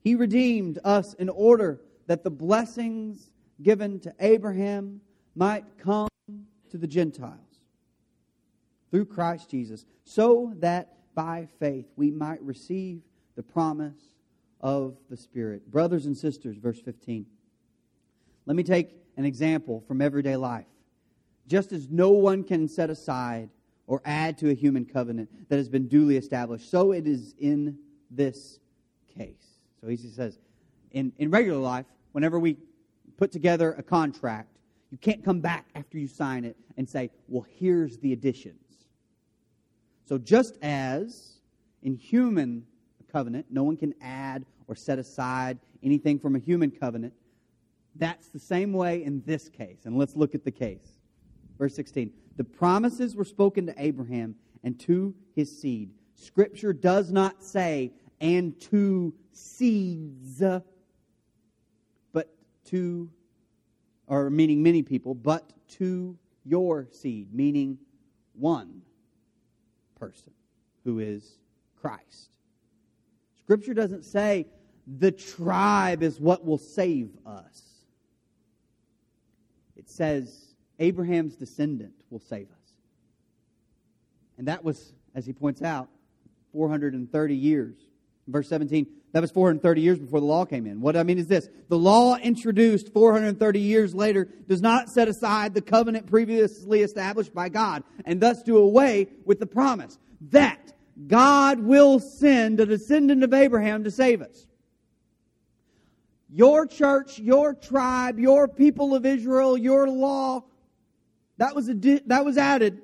He 0.00 0.14
redeemed 0.14 0.78
us 0.84 1.14
in 1.14 1.30
order 1.30 1.80
that 2.06 2.22
the 2.22 2.30
blessings 2.30 3.30
given 3.62 4.00
to 4.00 4.14
Abraham 4.20 5.00
might 5.34 5.64
come 5.78 6.08
to 6.70 6.78
the 6.78 6.86
Gentiles 6.86 7.38
through 8.90 9.06
Christ 9.06 9.50
Jesus, 9.50 9.84
so 10.04 10.52
that 10.58 10.96
by 11.14 11.48
faith 11.58 11.86
we 11.96 12.10
might 12.10 12.42
receive 12.42 13.00
the 13.36 13.42
promise 13.42 14.14
of 14.60 14.96
the 15.10 15.16
Spirit. 15.16 15.70
Brothers 15.70 16.06
and 16.06 16.16
sisters, 16.16 16.56
verse 16.56 16.80
15. 16.80 17.26
Let 18.46 18.56
me 18.56 18.62
take 18.62 18.90
an 19.16 19.24
example 19.24 19.82
from 19.86 20.00
everyday 20.00 20.36
life. 20.36 20.66
Just 21.46 21.72
as 21.72 21.90
no 21.90 22.10
one 22.10 22.42
can 22.42 22.68
set 22.68 22.90
aside 22.90 23.50
or 23.86 24.00
add 24.04 24.38
to 24.38 24.50
a 24.50 24.54
human 24.54 24.84
covenant 24.84 25.28
that 25.48 25.56
has 25.56 25.68
been 25.68 25.88
duly 25.88 26.16
established, 26.16 26.70
so 26.70 26.92
it 26.92 27.06
is 27.06 27.34
in 27.38 27.78
this 28.10 28.58
case. 29.16 29.44
So 29.80 29.88
he 29.88 29.96
says, 29.96 30.38
in, 30.92 31.12
in 31.18 31.30
regular 31.30 31.58
life, 31.58 31.86
whenever 32.12 32.38
we 32.38 32.56
put 33.16 33.32
together 33.32 33.74
a 33.76 33.82
contract, 33.82 34.53
you 34.94 34.98
can't 34.98 35.24
come 35.24 35.40
back 35.40 35.66
after 35.74 35.98
you 35.98 36.06
sign 36.06 36.44
it 36.44 36.56
and 36.76 36.88
say, 36.88 37.10
well, 37.26 37.44
here's 37.58 37.98
the 37.98 38.12
additions. 38.12 38.86
So 40.04 40.18
just 40.18 40.56
as 40.62 41.40
in 41.82 41.96
human 41.96 42.64
covenant, 43.10 43.46
no 43.50 43.64
one 43.64 43.76
can 43.76 43.92
add 44.00 44.46
or 44.68 44.76
set 44.76 45.00
aside 45.00 45.58
anything 45.82 46.16
from 46.16 46.36
a 46.36 46.38
human 46.38 46.70
covenant, 46.70 47.12
that's 47.96 48.28
the 48.28 48.38
same 48.38 48.72
way 48.72 49.02
in 49.02 49.20
this 49.26 49.48
case. 49.48 49.80
And 49.84 49.98
let's 49.98 50.14
look 50.14 50.32
at 50.32 50.44
the 50.44 50.52
case. 50.52 51.00
Verse 51.58 51.74
16. 51.74 52.12
The 52.36 52.44
promises 52.44 53.16
were 53.16 53.24
spoken 53.24 53.66
to 53.66 53.74
Abraham 53.76 54.36
and 54.62 54.78
to 54.78 55.12
his 55.34 55.60
seed. 55.60 55.90
Scripture 56.14 56.72
does 56.72 57.10
not 57.10 57.42
say, 57.42 57.90
and 58.20 58.60
to 58.60 59.12
seeds, 59.32 60.40
but 62.12 62.32
to 62.66 63.10
or 64.06 64.30
meaning 64.30 64.62
many 64.62 64.82
people, 64.82 65.14
but 65.14 65.52
to 65.68 66.16
your 66.44 66.86
seed, 66.90 67.32
meaning 67.32 67.78
one 68.34 68.82
person 69.98 70.32
who 70.84 70.98
is 70.98 71.38
Christ. 71.80 72.30
Scripture 73.40 73.74
doesn't 73.74 74.04
say 74.04 74.46
the 74.98 75.12
tribe 75.12 76.02
is 76.02 76.20
what 76.20 76.44
will 76.44 76.58
save 76.58 77.10
us. 77.26 77.62
It 79.76 79.88
says 79.88 80.54
Abraham's 80.78 81.36
descendant 81.36 81.94
will 82.10 82.20
save 82.20 82.50
us. 82.50 82.72
And 84.38 84.48
that 84.48 84.64
was, 84.64 84.92
as 85.14 85.24
he 85.26 85.32
points 85.32 85.62
out, 85.62 85.88
430 86.52 87.34
years. 87.34 87.76
Verse 88.26 88.48
17, 88.48 88.86
that 89.12 89.20
was 89.20 89.30
430 89.30 89.80
years 89.80 89.98
before 89.98 90.18
the 90.18 90.26
law 90.26 90.44
came 90.44 90.66
in. 90.66 90.80
What 90.80 90.96
I 90.96 91.02
mean 91.02 91.18
is 91.18 91.26
this 91.26 91.48
the 91.68 91.78
law 91.78 92.16
introduced 92.16 92.92
430 92.92 93.60
years 93.60 93.94
later 93.94 94.28
does 94.48 94.62
not 94.62 94.88
set 94.88 95.08
aside 95.08 95.54
the 95.54 95.60
covenant 95.60 96.06
previously 96.06 96.80
established 96.80 97.34
by 97.34 97.48
God 97.48 97.84
and 98.06 98.20
thus 98.20 98.42
do 98.42 98.56
away 98.56 99.08
with 99.26 99.40
the 99.40 99.46
promise 99.46 99.98
that 100.30 100.72
God 101.06 101.60
will 101.60 102.00
send 102.00 102.60
a 102.60 102.66
descendant 102.66 103.22
of 103.22 103.34
Abraham 103.34 103.84
to 103.84 103.90
save 103.90 104.22
us. 104.22 104.46
your 106.30 106.66
church, 106.66 107.18
your 107.18 107.54
tribe, 107.54 108.18
your 108.18 108.48
people 108.48 108.94
of 108.94 109.06
Israel, 109.06 109.56
your 109.56 109.88
law. 109.88 110.44
That 111.36 111.54
was, 111.54 111.68
a, 111.68 111.74
that 112.06 112.24
was 112.24 112.38
added. 112.38 112.80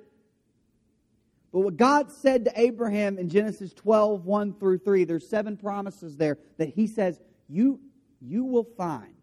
But 1.52 1.60
what 1.60 1.76
God 1.76 2.10
said 2.12 2.44
to 2.44 2.60
Abraham 2.60 3.18
in 3.18 3.28
Genesis 3.28 3.72
12, 3.72 4.24
1 4.24 4.54
through 4.54 4.78
3, 4.78 5.04
there's 5.04 5.28
seven 5.28 5.56
promises 5.56 6.16
there 6.16 6.38
that 6.58 6.68
he 6.68 6.86
says, 6.86 7.20
you, 7.48 7.80
you 8.20 8.44
will 8.44 8.68
find 8.76 9.14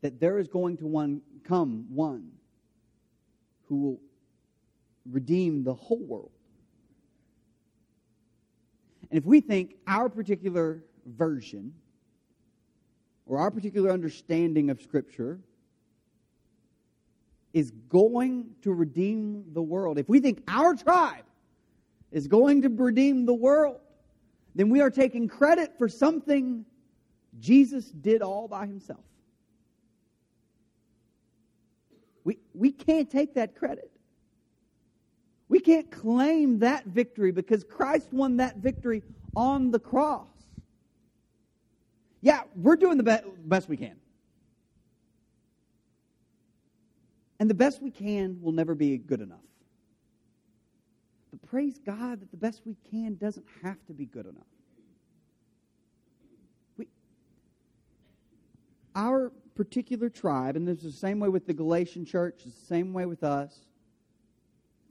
that 0.00 0.18
there 0.18 0.38
is 0.38 0.48
going 0.48 0.78
to 0.78 0.86
one, 0.86 1.20
come 1.44 1.84
one 1.90 2.30
who 3.66 3.76
will 3.76 4.00
redeem 5.10 5.62
the 5.62 5.74
whole 5.74 6.02
world. 6.02 6.32
And 9.10 9.18
if 9.18 9.26
we 9.26 9.40
think 9.40 9.74
our 9.86 10.08
particular 10.08 10.84
version 11.04 11.74
or 13.26 13.38
our 13.38 13.50
particular 13.50 13.90
understanding 13.90 14.70
of 14.70 14.80
Scripture 14.80 15.38
is 17.52 17.70
going 17.88 18.50
to 18.62 18.72
redeem 18.72 19.44
the 19.52 19.62
world, 19.62 19.98
if 19.98 20.08
we 20.08 20.20
think 20.20 20.42
our 20.48 20.74
tribe 20.74 21.24
is 22.12 22.26
going 22.26 22.62
to 22.62 22.68
redeem 22.68 23.26
the 23.26 23.34
world, 23.34 23.80
then 24.54 24.68
we 24.68 24.80
are 24.80 24.90
taking 24.90 25.28
credit 25.28 25.76
for 25.78 25.88
something 25.88 26.64
Jesus 27.38 27.86
did 27.86 28.22
all 28.22 28.48
by 28.48 28.66
himself. 28.66 29.00
We, 32.24 32.38
we 32.54 32.72
can't 32.72 33.10
take 33.10 33.34
that 33.34 33.54
credit. 33.54 33.90
We 35.48 35.60
can't 35.60 35.90
claim 35.90 36.60
that 36.60 36.86
victory 36.86 37.32
because 37.32 37.64
Christ 37.64 38.12
won 38.12 38.36
that 38.36 38.58
victory 38.58 39.02
on 39.34 39.70
the 39.70 39.80
cross. 39.80 40.28
Yeah, 42.20 42.42
we're 42.54 42.76
doing 42.76 42.98
the 42.98 43.02
be- 43.02 43.30
best 43.44 43.68
we 43.68 43.76
can. 43.76 43.96
And 47.40 47.48
the 47.48 47.54
best 47.54 47.82
we 47.82 47.90
can 47.90 48.38
will 48.42 48.52
never 48.52 48.74
be 48.74 48.98
good 48.98 49.22
enough. 49.22 49.38
But 51.30 51.40
praise 51.48 51.78
God 51.78 52.20
that 52.20 52.30
the 52.30 52.36
best 52.36 52.60
we 52.66 52.76
can 52.90 53.14
doesn't 53.14 53.46
have 53.62 53.78
to 53.86 53.94
be 53.94 54.04
good 54.04 54.26
enough. 54.26 54.44
We, 56.76 56.86
our 58.94 59.32
particular 59.54 60.10
tribe, 60.10 60.56
and 60.56 60.68
this 60.68 60.84
is 60.84 60.92
the 60.92 60.98
same 60.98 61.18
way 61.18 61.30
with 61.30 61.46
the 61.46 61.54
Galatian 61.54 62.04
church, 62.04 62.42
it's 62.44 62.60
the 62.60 62.66
same 62.66 62.92
way 62.92 63.06
with 63.06 63.24
us, 63.24 63.58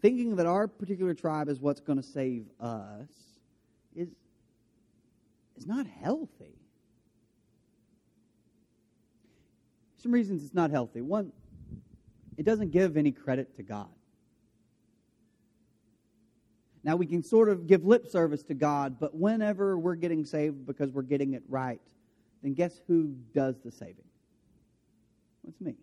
thinking 0.01 0.35
that 0.37 0.47
our 0.47 0.67
particular 0.67 1.13
tribe 1.13 1.49
is 1.49 1.59
what's 1.59 1.81
going 1.81 2.01
to 2.01 2.07
save 2.07 2.45
us 2.59 3.09
is, 3.95 4.09
is 5.55 5.67
not 5.67 5.85
healthy. 5.85 6.55
Some 9.97 10.11
reasons 10.13 10.43
it's 10.43 10.55
not 10.55 10.71
healthy. 10.71 11.01
One, 11.01 11.31
it 12.39 12.45
doesn't 12.45 12.71
give 12.71 12.95
any 12.95 13.11
credit 13.11 13.53
to 13.57 13.63
God. 13.63 13.89
Now, 16.85 16.95
we 16.95 17.05
can 17.05 17.21
sort 17.21 17.49
of 17.49 17.67
give 17.67 17.83
lip 17.83 18.07
service 18.07 18.43
to 18.43 18.53
God, 18.53 18.97
but 18.97 19.13
whenever 19.13 19.77
we're 19.77 19.95
getting 19.95 20.23
saved 20.23 20.65
because 20.65 20.89
we're 20.91 21.01
getting 21.01 21.33
it 21.33 21.43
right, 21.49 21.81
then 22.41 22.53
guess 22.53 22.79
who 22.87 23.13
does 23.35 23.59
the 23.59 23.69
saving? 23.69 24.05
It's 25.49 25.59
me. 25.59 25.75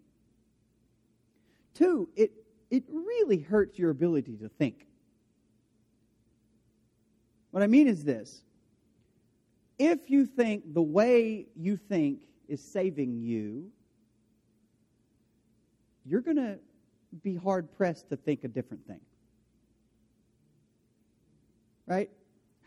Two, 1.74 2.08
it 2.16 2.32
it 2.70 2.84
really 2.88 3.38
hurts 3.38 3.78
your 3.78 3.90
ability 3.90 4.38
to 4.38 4.48
think. 4.48 4.86
What 7.50 7.62
I 7.62 7.66
mean 7.66 7.86
is 7.86 8.02
this 8.02 8.40
if 9.78 10.08
you 10.08 10.24
think 10.24 10.72
the 10.72 10.80
way 10.80 11.48
you 11.54 11.76
think 11.76 12.22
is 12.48 12.62
saving 12.62 13.20
you, 13.20 13.70
you're 16.06 16.20
going 16.20 16.36
to 16.36 16.58
be 17.22 17.34
hard 17.36 17.72
pressed 17.76 18.08
to 18.10 18.16
think 18.16 18.44
a 18.44 18.48
different 18.48 18.86
thing. 18.86 19.00
Right? 21.86 22.10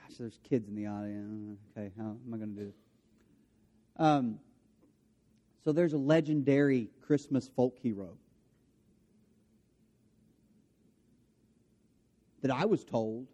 Gosh, 0.02 0.18
there's 0.18 0.40
kids 0.44 0.68
in 0.68 0.76
the 0.76 0.88
audience. 0.88 1.60
Okay, 1.78 1.92
how 1.98 2.18
am 2.26 2.34
I 2.34 2.38
going 2.38 2.56
to 2.56 2.62
do 2.62 2.66
this? 2.68 2.76
Um, 3.98 4.40
so 5.64 5.72
there's 5.72 5.94
a 5.94 5.98
legendary 5.98 6.90
Christmas 7.02 7.50
folk 7.50 7.78
hero 7.82 8.18
that 12.42 12.52
I 12.52 12.66
was 12.66 12.86
told 12.86 13.28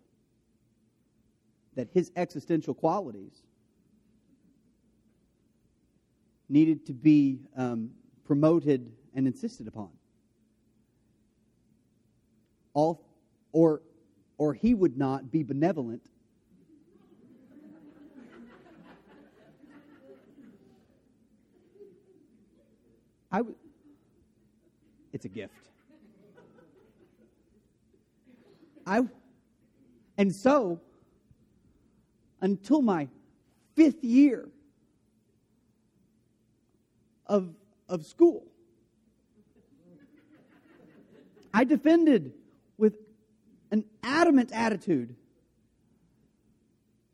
that 1.75 1.89
his 1.93 2.11
existential 2.15 2.73
qualities 2.73 3.43
needed 6.49 6.85
to 6.87 6.93
be 6.93 7.39
um, 7.55 7.91
promoted 8.25 8.91
and 9.15 9.25
insisted 9.25 9.67
upon. 9.67 9.89
All, 12.73 13.01
or, 13.53 13.81
or 14.37 14.53
he 14.53 14.73
would 14.73 14.97
not 14.97 15.31
be 15.31 15.41
benevolent. 15.41 16.01
I 23.31 23.37
w- 23.37 23.55
it's 25.13 25.25
a 25.25 25.29
gift. 25.29 25.53
I, 28.85 29.01
and 30.17 30.33
so, 30.33 30.79
until 32.41 32.81
my 32.81 33.07
fifth 33.75 34.03
year 34.03 34.49
of, 37.25 37.49
of 37.89 38.05
school, 38.05 38.45
I 41.55 41.63
defended 41.63 42.33
with 42.77 42.97
an 43.71 43.85
adamant 44.03 44.51
attitude 44.51 45.15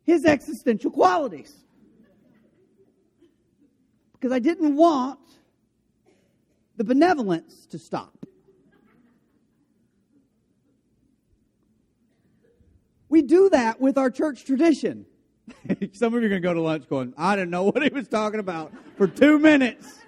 his 0.04 0.26
existential 0.26 0.90
qualities. 0.90 1.56
Because 4.14 4.32
I 4.32 4.40
didn't 4.40 4.76
want 4.76 5.20
the 6.76 6.84
benevolence 6.84 7.68
to 7.68 7.78
stop. 7.78 8.26
We 13.10 13.22
do 13.22 13.48
that 13.50 13.80
with 13.80 13.96
our 14.00 14.10
church 14.10 14.44
tradition. 14.44 15.06
Some 15.94 16.16
of 16.16 16.22
you 16.22 16.26
are 16.26 16.30
going 16.30 16.42
to 16.42 16.48
go 16.48 16.56
to 16.56 16.62
lunch 16.62 16.90
going, 16.90 17.14
I 17.16 17.36
didn't 17.36 17.52
know 17.52 17.66
what 17.66 17.84
he 17.84 17.90
was 17.90 18.08
talking 18.08 18.40
about 18.40 18.74
for 18.98 19.08
two 19.08 19.38
minutes. 19.38 20.01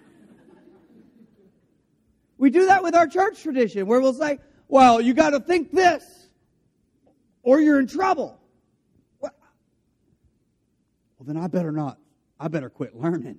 We 2.43 2.49
do 2.49 2.65
that 2.65 2.83
with 2.83 2.93
our 2.93 3.07
church 3.07 3.41
tradition 3.41 3.87
where 3.87 4.01
we'll 4.01 4.11
say, 4.11 4.37
well, 4.67 4.99
you 4.99 5.13
got 5.13 5.29
to 5.29 5.39
think 5.39 5.71
this 5.71 6.27
or 7.41 7.61
you're 7.61 7.79
in 7.79 7.87
trouble. 7.87 8.37
Well, 9.21 9.31
then 11.21 11.37
I 11.37 11.47
better 11.47 11.71
not. 11.71 11.99
I 12.37 12.49
better 12.49 12.69
quit 12.69 12.97
learning. 12.97 13.37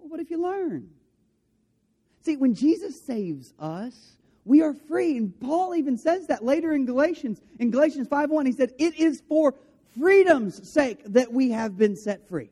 Well, 0.00 0.08
what 0.08 0.18
if 0.18 0.28
you 0.28 0.42
learn? 0.42 0.88
See, 2.22 2.36
when 2.36 2.52
Jesus 2.52 3.00
saves 3.00 3.54
us, 3.60 4.16
we 4.44 4.60
are 4.60 4.74
free. 4.74 5.16
And 5.16 5.38
Paul 5.38 5.76
even 5.76 5.96
says 5.96 6.26
that 6.26 6.44
later 6.44 6.72
in 6.72 6.84
Galatians. 6.84 7.40
In 7.60 7.70
Galatians 7.70 8.08
5:1, 8.08 8.46
he 8.46 8.52
said, 8.52 8.74
"It 8.76 8.98
is 8.98 9.22
for 9.28 9.54
freedom's 9.96 10.68
sake 10.68 11.00
that 11.04 11.32
we 11.32 11.50
have 11.50 11.78
been 11.78 11.94
set 11.94 12.26
free." 12.26 12.50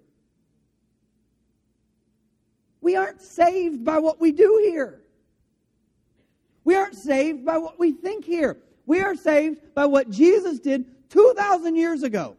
We 2.84 2.96
aren't 2.96 3.22
saved 3.22 3.82
by 3.82 3.98
what 3.98 4.20
we 4.20 4.30
do 4.30 4.60
here. 4.62 5.00
We 6.64 6.74
aren't 6.74 6.94
saved 6.94 7.42
by 7.42 7.56
what 7.56 7.78
we 7.78 7.92
think 7.92 8.26
here. 8.26 8.58
We 8.84 9.00
are 9.00 9.14
saved 9.14 9.74
by 9.74 9.86
what 9.86 10.10
Jesus 10.10 10.60
did 10.60 10.84
2,000 11.08 11.76
years 11.76 12.02
ago. 12.02 12.36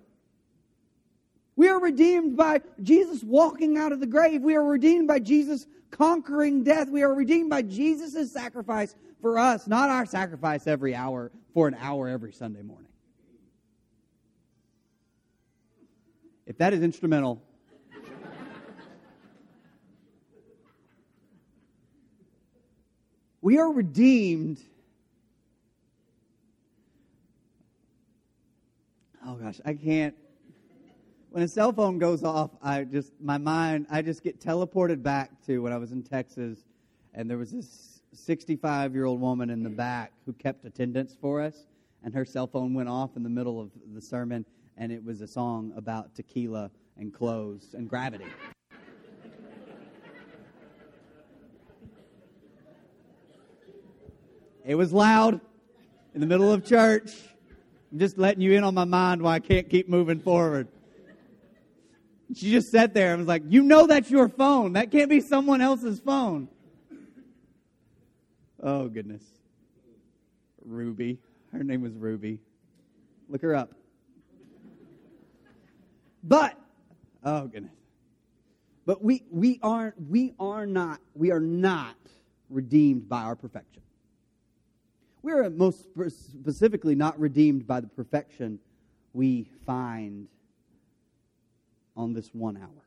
We 1.55 1.67
are 1.67 1.79
redeemed 1.79 2.37
by 2.37 2.61
Jesus 2.83 3.23
walking 3.23 3.75
out 3.79 3.91
of 3.91 3.99
the 3.99 4.05
grave. 4.05 4.43
We 4.43 4.55
are 4.55 4.63
redeemed 4.63 5.07
by 5.07 5.17
Jesus 5.17 5.65
conquering 5.89 6.63
death. 6.63 6.89
We 6.89 7.01
are 7.01 7.13
redeemed 7.13 7.49
by 7.49 7.63
Jesus' 7.63 8.31
sacrifice 8.31 8.95
for 9.21 9.39
us, 9.39 9.65
not 9.65 9.89
our 9.89 10.05
sacrifice 10.05 10.67
every 10.67 10.93
hour 10.93 11.31
for 11.55 11.67
an 11.67 11.75
hour 11.79 12.07
every 12.07 12.33
Sunday 12.33 12.61
morning. 12.61 12.91
If 16.45 16.59
that 16.59 16.73
is 16.73 16.83
instrumental, 16.83 17.41
we 23.45 23.59
are 23.59 23.71
redeemed. 23.71 24.59
Oh 29.23 29.35
gosh, 29.35 29.61
I 29.63 29.75
can't 29.75 30.15
when 31.29 31.43
a 31.43 31.47
cell 31.47 31.71
phone 31.71 31.99
goes 31.99 32.23
off, 32.23 32.49
I 32.63 32.85
just 32.85 33.11
my 33.21 33.37
mind 33.37 33.85
I 33.91 34.01
just 34.01 34.23
get 34.23 34.41
teleported 34.41 35.03
back 35.03 35.29
to 35.45 35.59
when 35.59 35.71
I 35.71 35.77
was 35.77 35.91
in 35.91 36.01
Texas, 36.01 36.65
and 37.13 37.29
there 37.29 37.37
was 37.37 37.51
this 37.51 38.01
65 38.13 38.95
year 38.95 39.05
old 39.05 39.21
woman 39.21 39.51
in 39.51 39.61
the 39.61 39.69
back 39.69 40.11
who 40.25 40.33
kept 40.33 40.65
attendance 40.65 41.15
for 41.21 41.39
us, 41.39 41.67
and 42.03 42.15
her 42.15 42.25
cell 42.25 42.47
phone 42.47 42.73
went 42.73 42.89
off 42.89 43.15
in 43.15 43.21
the 43.21 43.29
middle 43.29 43.61
of 43.61 43.69
the 43.93 44.01
sermon, 44.01 44.43
and 44.75 44.91
it 44.91 45.05
was 45.05 45.21
a 45.21 45.27
song 45.27 45.71
about 45.75 46.15
tequila 46.15 46.71
and 46.97 47.13
clothes 47.13 47.75
and 47.75 47.87
gravity. 47.87 48.25
It 54.65 54.73
was 54.73 54.91
loud 54.91 55.39
in 56.15 56.21
the 56.21 56.25
middle 56.25 56.51
of 56.51 56.65
church. 56.65 57.11
I'm 57.91 57.99
just 57.99 58.17
letting 58.17 58.41
you 58.41 58.53
in 58.53 58.63
on 58.63 58.73
my 58.73 58.83
mind 58.83 59.21
why 59.21 59.35
I 59.35 59.39
can't 59.39 59.69
keep 59.69 59.87
moving 59.87 60.19
forward. 60.19 60.67
She 62.33 62.51
just 62.51 62.71
sat 62.71 62.95
there 62.95 63.11
and 63.11 63.19
was 63.19 63.27
like, 63.27 63.43
You 63.47 63.61
know 63.61 63.85
that's 63.85 64.09
your 64.09 64.27
phone. 64.27 64.73
That 64.73 64.91
can't 64.91 65.09
be 65.09 65.21
someone 65.21 65.61
else's 65.61 65.99
phone. 65.99 66.47
Oh, 68.61 68.87
goodness. 68.87 69.21
Ruby. 70.65 71.19
Her 71.51 71.63
name 71.63 71.81
was 71.81 71.93
Ruby. 71.93 72.39
Look 73.29 73.43
her 73.43 73.55
up. 73.55 73.71
But, 76.23 76.59
oh, 77.23 77.45
goodness. 77.45 77.71
But 78.87 79.03
we, 79.03 79.23
we 79.29 79.59
aren't, 79.61 80.09
we 80.09 80.33
are 80.39 80.65
not, 80.65 80.99
we 81.13 81.31
are 81.31 81.39
not 81.39 81.95
redeemed 82.49 83.07
by 83.07 83.21
our 83.21 83.35
perfection. 83.35 83.83
We 85.25 85.31
are 85.31 85.49
most 85.49 85.87
specifically 86.19 86.93
not 86.93 87.19
redeemed 87.19 87.65
by 87.65 87.79
the 87.79 87.87
perfection 87.87 88.59
we 89.11 89.49
find 89.65 90.27
on 91.97 92.13
this 92.13 92.29
one 92.31 92.57
hour. 92.57 92.85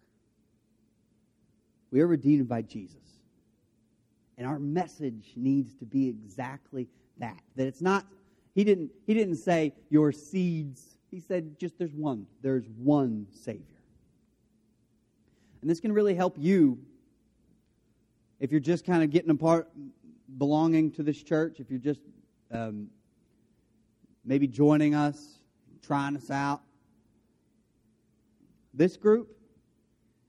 We 1.90 2.00
are 2.00 2.06
redeemed 2.06 2.48
by 2.48 2.62
Jesus. 2.62 3.02
And 4.36 4.46
our 4.46 4.60
message 4.60 5.32
needs 5.34 5.74
to 5.80 5.84
be 5.84 6.08
exactly 6.08 6.86
that. 7.18 7.40
That 7.56 7.66
it's 7.66 7.82
not, 7.82 8.06
he 8.54 8.62
didn't, 8.62 8.92
he 9.04 9.14
didn't 9.14 9.38
say 9.38 9.74
your 9.90 10.12
seeds. 10.12 10.96
He 11.10 11.18
said 11.18 11.58
just 11.58 11.76
there's 11.76 11.92
one. 11.92 12.24
There's 12.40 12.68
one 12.68 13.26
Savior. 13.32 13.64
And 15.60 15.68
this 15.68 15.80
can 15.80 15.90
really 15.90 16.14
help 16.14 16.36
you 16.38 16.78
if 18.38 18.52
you're 18.52 18.60
just 18.60 18.86
kind 18.86 19.02
of 19.02 19.10
getting 19.10 19.30
apart, 19.30 19.68
belonging 20.36 20.92
to 20.92 21.02
this 21.02 21.20
church, 21.20 21.58
if 21.58 21.68
you're 21.68 21.80
just 21.80 21.98
um, 22.50 22.88
maybe 24.24 24.46
joining 24.46 24.94
us, 24.94 25.38
trying 25.82 26.16
us 26.16 26.30
out. 26.30 26.60
This 28.74 28.96
group, 28.96 29.36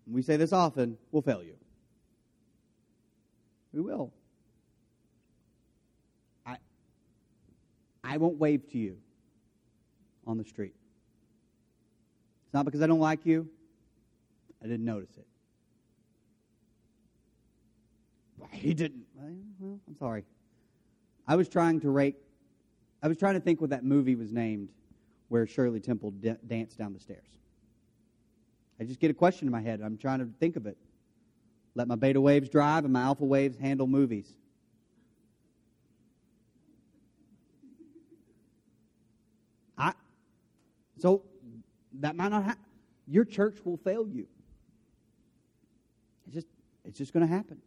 we 0.08 0.22
say 0.22 0.38
this 0.38 0.54
often, 0.54 0.98
will 1.12 1.22
fail 1.22 1.44
you. 1.44 1.56
We 3.74 3.82
will. 3.82 4.12
I, 6.46 6.58
I 8.04 8.18
won't 8.18 8.40
wave 8.40 8.68
to 8.72 8.78
you 8.78 8.98
on 10.26 10.38
the 10.38 10.44
street. 10.44 10.74
It's 12.46 12.54
not 12.54 12.66
because 12.66 12.82
I 12.82 12.88
don't 12.88 13.00
like 13.00 13.26
you. 13.26 13.48
I 14.64 14.68
didn't 14.68 14.86
notice 14.86 15.16
it. 15.18 15.26
He 18.52 18.74
didn't. 18.74 19.04
Well, 19.60 19.80
I'm 19.88 19.96
sorry. 19.98 20.26
I 21.30 21.36
was 21.36 21.48
trying 21.48 21.80
to 21.82 21.92
rake. 21.92 22.16
I 23.04 23.08
was 23.08 23.16
trying 23.16 23.36
to 23.36 23.40
think 23.40 23.62
what 23.62 23.70
that 23.70 23.86
movie 23.86 24.16
was 24.16 24.34
named, 24.34 24.70
where 25.28 25.46
Shirley 25.46 25.80
Temple 25.80 26.10
d- 26.10 26.34
danced 26.48 26.80
down 26.80 26.92
the 26.92 27.00
stairs. 27.00 27.30
I 28.80 28.84
just 28.84 29.00
get 29.00 29.12
a 29.12 29.14
question 29.14 29.48
in 29.48 29.52
my 29.52 29.62
head. 29.62 29.80
I'm 29.80 29.96
trying 29.96 30.20
to 30.20 30.30
think 30.40 30.56
of 30.56 30.66
it. 30.66 30.76
Let 31.76 31.88
my 31.88 31.94
beta 31.94 32.20
waves 32.20 32.50
drive 32.50 32.84
and 32.84 32.92
my 32.92 33.04
alpha 33.04 33.26
waves 33.26 33.58
handle 33.58 33.86
movies. 33.86 34.34
I, 39.78 39.94
so 40.98 41.22
that 42.00 42.16
might 42.16 42.30
not 42.30 42.44
happen. 42.44 42.64
Your 43.08 43.24
church 43.24 43.60
will 43.64 43.78
fail 43.78 44.08
you. 44.08 44.26
It's 46.26 46.34
just, 46.34 46.48
it's 46.86 46.98
just 46.98 47.14
going 47.14 47.28
to 47.28 47.32
happen. 47.32 47.62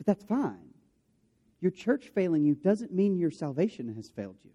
But 0.00 0.06
that's 0.06 0.24
fine. 0.24 0.72
Your 1.60 1.70
church 1.70 2.08
failing 2.14 2.42
you 2.42 2.54
doesn't 2.54 2.90
mean 2.90 3.18
your 3.18 3.30
salvation 3.30 3.94
has 3.96 4.08
failed 4.08 4.38
you. 4.42 4.52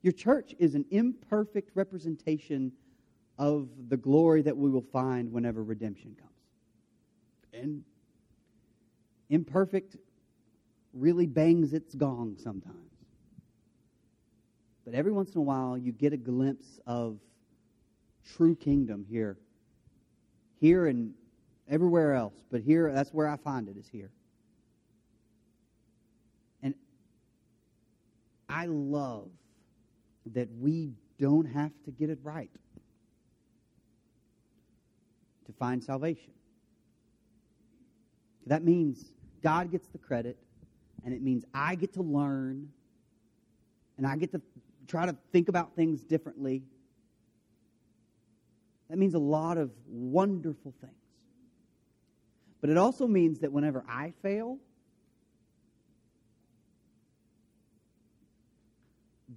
Your 0.00 0.14
church 0.14 0.54
is 0.58 0.74
an 0.74 0.86
imperfect 0.90 1.72
representation 1.74 2.72
of 3.36 3.68
the 3.90 3.98
glory 3.98 4.40
that 4.40 4.56
we 4.56 4.70
will 4.70 4.80
find 4.80 5.30
whenever 5.30 5.62
redemption 5.62 6.16
comes. 6.18 7.62
And 7.62 7.84
imperfect 9.28 9.98
really 10.94 11.26
bangs 11.26 11.74
its 11.74 11.94
gong 11.94 12.36
sometimes. 12.38 12.78
But 14.86 14.94
every 14.94 15.12
once 15.12 15.34
in 15.34 15.38
a 15.38 15.44
while, 15.44 15.76
you 15.76 15.92
get 15.92 16.14
a 16.14 16.16
glimpse 16.16 16.80
of 16.86 17.18
true 18.34 18.56
kingdom 18.56 19.04
here. 19.06 19.36
Here 20.60 20.86
and 20.86 21.12
everywhere 21.68 22.14
else, 22.14 22.34
but 22.50 22.60
here, 22.60 22.92
that's 22.92 23.12
where 23.12 23.28
I 23.28 23.36
find 23.36 23.68
it, 23.68 23.76
is 23.76 23.88
here. 23.88 24.10
And 26.62 26.74
I 28.48 28.66
love 28.66 29.28
that 30.32 30.48
we 30.58 30.92
don't 31.18 31.46
have 31.46 31.72
to 31.84 31.90
get 31.90 32.10
it 32.10 32.18
right 32.22 32.50
to 35.46 35.52
find 35.52 35.82
salvation. 35.82 36.32
That 38.46 38.62
means 38.62 39.12
God 39.42 39.70
gets 39.70 39.88
the 39.88 39.98
credit, 39.98 40.38
and 41.04 41.14
it 41.14 41.22
means 41.22 41.44
I 41.54 41.74
get 41.74 41.94
to 41.94 42.02
learn, 42.02 42.68
and 43.96 44.06
I 44.06 44.16
get 44.16 44.32
to 44.32 44.42
try 44.86 45.06
to 45.06 45.16
think 45.32 45.48
about 45.48 45.74
things 45.76 46.02
differently. 46.02 46.62
That 48.90 48.98
means 48.98 49.14
a 49.14 49.18
lot 49.18 49.56
of 49.56 49.70
wonderful 49.86 50.74
things. 50.80 50.92
But 52.64 52.70
it 52.70 52.78
also 52.78 53.06
means 53.06 53.40
that 53.40 53.52
whenever 53.52 53.84
I 53.86 54.14
fail, 54.22 54.56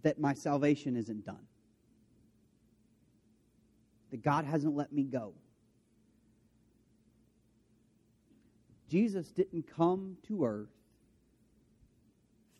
that 0.02 0.18
my 0.18 0.34
salvation 0.34 0.96
isn't 0.96 1.26
done. 1.26 1.46
That 4.12 4.24
God 4.24 4.46
hasn't 4.46 4.78
let 4.78 4.94
me 4.94 5.04
go. 5.04 5.34
Jesus 8.88 9.30
didn't 9.34 9.66
come 9.76 10.16
to 10.30 10.46
earth, 10.46 10.70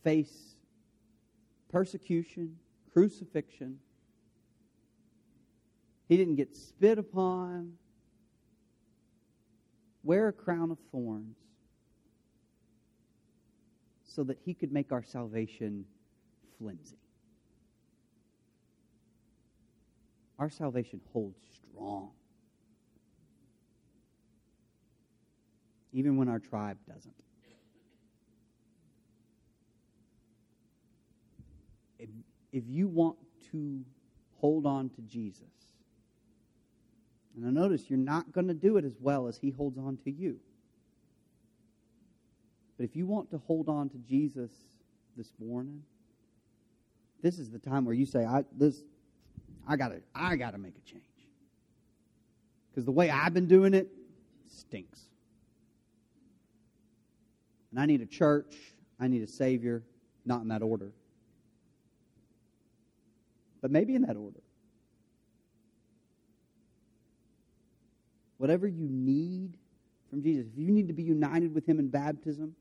face 0.04 0.58
persecution, 1.70 2.58
crucifixion. 2.92 3.80
He 6.10 6.18
didn't 6.18 6.36
get 6.36 6.58
spit 6.58 6.98
upon, 6.98 7.78
wear 10.04 10.28
a 10.28 10.34
crown 10.34 10.72
of 10.72 10.78
thorns, 10.92 11.38
so 14.04 14.24
that 14.24 14.38
he 14.44 14.54
could 14.54 14.72
make 14.72 14.92
our 14.92 15.04
salvation 15.04 15.86
flimsy. 16.58 16.98
our 20.40 20.50
salvation 20.50 21.02
holds 21.12 21.40
strong. 21.54 22.12
Even 25.94 26.18
when 26.18 26.28
our 26.28 26.40
tribe 26.40 26.78
doesn't. 26.88 27.14
If, 31.98 32.10
if 32.52 32.64
you 32.68 32.88
want 32.88 33.18
to 33.52 33.84
hold 34.40 34.66
on 34.66 34.90
to 34.90 35.02
Jesus, 35.02 35.67
and 37.38 37.46
I 37.46 37.52
notice 37.52 37.84
you're 37.88 38.00
not 38.00 38.32
going 38.32 38.48
to 38.48 38.56
do 38.56 38.78
it 38.78 38.84
as 38.84 38.96
well 39.00 39.28
as 39.28 39.38
he 39.38 39.52
holds 39.52 39.78
on 39.78 39.98
to 40.06 40.12
you. 40.12 40.40
But 42.78 42.86
if 42.86 42.96
you 42.96 43.06
want 43.06 43.30
to 43.30 43.38
hold 43.38 43.70
on 43.70 43.90
to 43.90 43.98
Jesus 43.98 44.52
this 45.16 45.32
morning, 45.40 45.84
this 47.22 47.38
is 47.38 47.52
the 47.52 47.60
time 47.60 47.86
where 47.86 47.94
you 47.94 48.08
say, 48.08 48.26
I, 48.26 48.44
this, 48.52 48.82
I 49.68 49.76
gotta, 49.76 50.02
I 50.16 50.36
gotta 50.36 50.58
make 50.58 50.74
a 50.76 50.90
change. 50.90 51.04
Because 52.72 52.86
the 52.86 52.92
way 52.92 53.12
I've 53.12 53.34
been 53.36 53.48
doing 53.48 53.76
it 53.76 53.88
stinks. 54.48 55.00
And 57.72 57.80
I 57.80 57.86
need 57.86 58.02
a 58.02 58.06
church, 58.08 58.56
I 59.00 59.08
need 59.08 59.22
a 59.22 59.28
Savior, 59.28 59.84
not 60.26 60.42
in 60.42 60.48
that 60.48 60.64
order. 60.64 60.92
But 63.62 63.70
maybe 63.70 63.94
in 63.94 64.04
that 64.04 64.16
order. 64.16 64.40
whatever 68.38 68.68
you 68.68 68.88
need 68.90 69.58
from 70.10 70.22
Jesus, 70.22 70.48
if 70.52 70.58
you 70.58 70.72
need 70.72 70.88
to 70.88 70.94
be 70.94 71.04
united 71.04 71.54
with 71.54 71.68
Him 71.68 71.80
in 71.80 71.90
baptism 71.90 72.56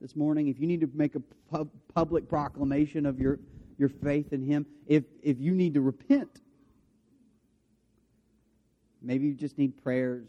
this 0.00 0.14
morning, 0.14 0.48
if 0.48 0.58
you 0.60 0.66
need 0.66 0.80
to 0.80 0.90
make 0.94 1.14
a 1.14 1.20
pub- 1.50 1.70
public 1.94 2.28
proclamation 2.28 3.06
of 3.06 3.18
your, 3.18 3.38
your 3.78 3.88
faith 3.88 4.32
in 4.32 4.42
Him, 4.42 4.66
if, 4.86 5.04
if 5.22 5.40
you 5.40 5.52
need 5.52 5.74
to 5.74 5.80
repent, 5.80 6.40
maybe 9.00 9.26
you 9.26 9.34
just 9.34 9.56
need 9.56 9.82
prayers, 9.82 10.28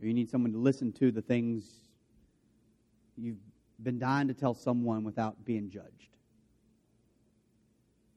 or 0.00 0.06
you 0.06 0.14
need 0.14 0.30
someone 0.30 0.52
to 0.52 0.58
listen 0.58 0.92
to 0.92 1.10
the 1.10 1.22
things 1.22 1.64
you've 3.16 3.36
been 3.82 3.98
dying 3.98 4.28
to 4.28 4.34
tell 4.34 4.54
someone 4.54 5.04
without 5.04 5.44
being 5.44 5.68
judged. 5.68 6.16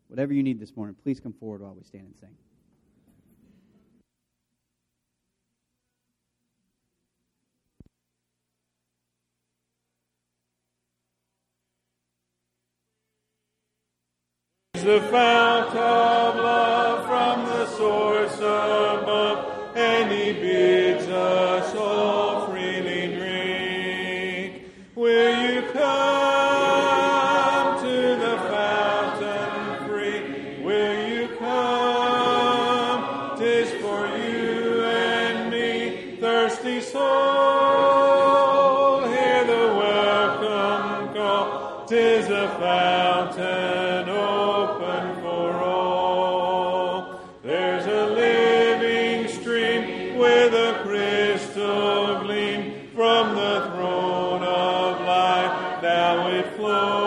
Whatever 0.08 0.34
you 0.34 0.44
need 0.44 0.60
this 0.60 0.76
morning, 0.76 0.96
please 1.04 1.20
come 1.20 1.34
forward 1.34 1.62
while 1.62 1.74
we 1.74 1.84
stand 1.84 2.06
and 2.06 2.16
sing. 2.16 2.36
the 14.84 15.00
fount 15.02 15.76
of 15.76 16.36
life. 16.36 16.75
it 56.36 56.46
flows. 56.58 57.05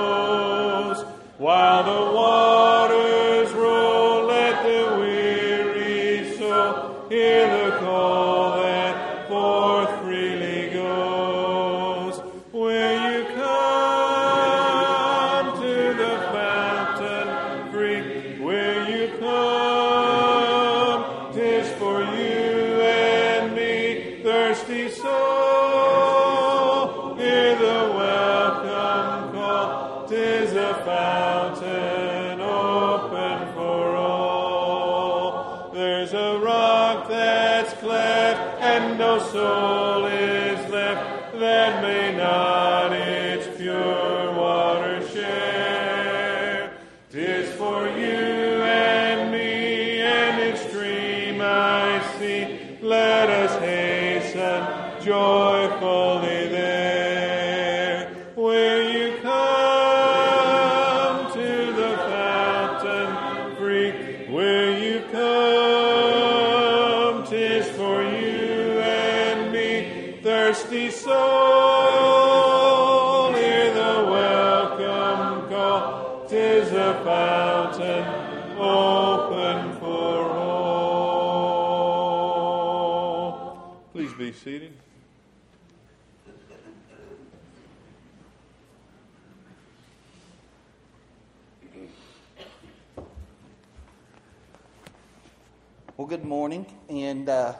good 96.08 96.24
morning. 96.24 96.64
And 96.88 97.28
uh, 97.28 97.52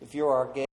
if 0.00 0.16
you're 0.16 0.32
our 0.32 0.46
guest, 0.52 0.71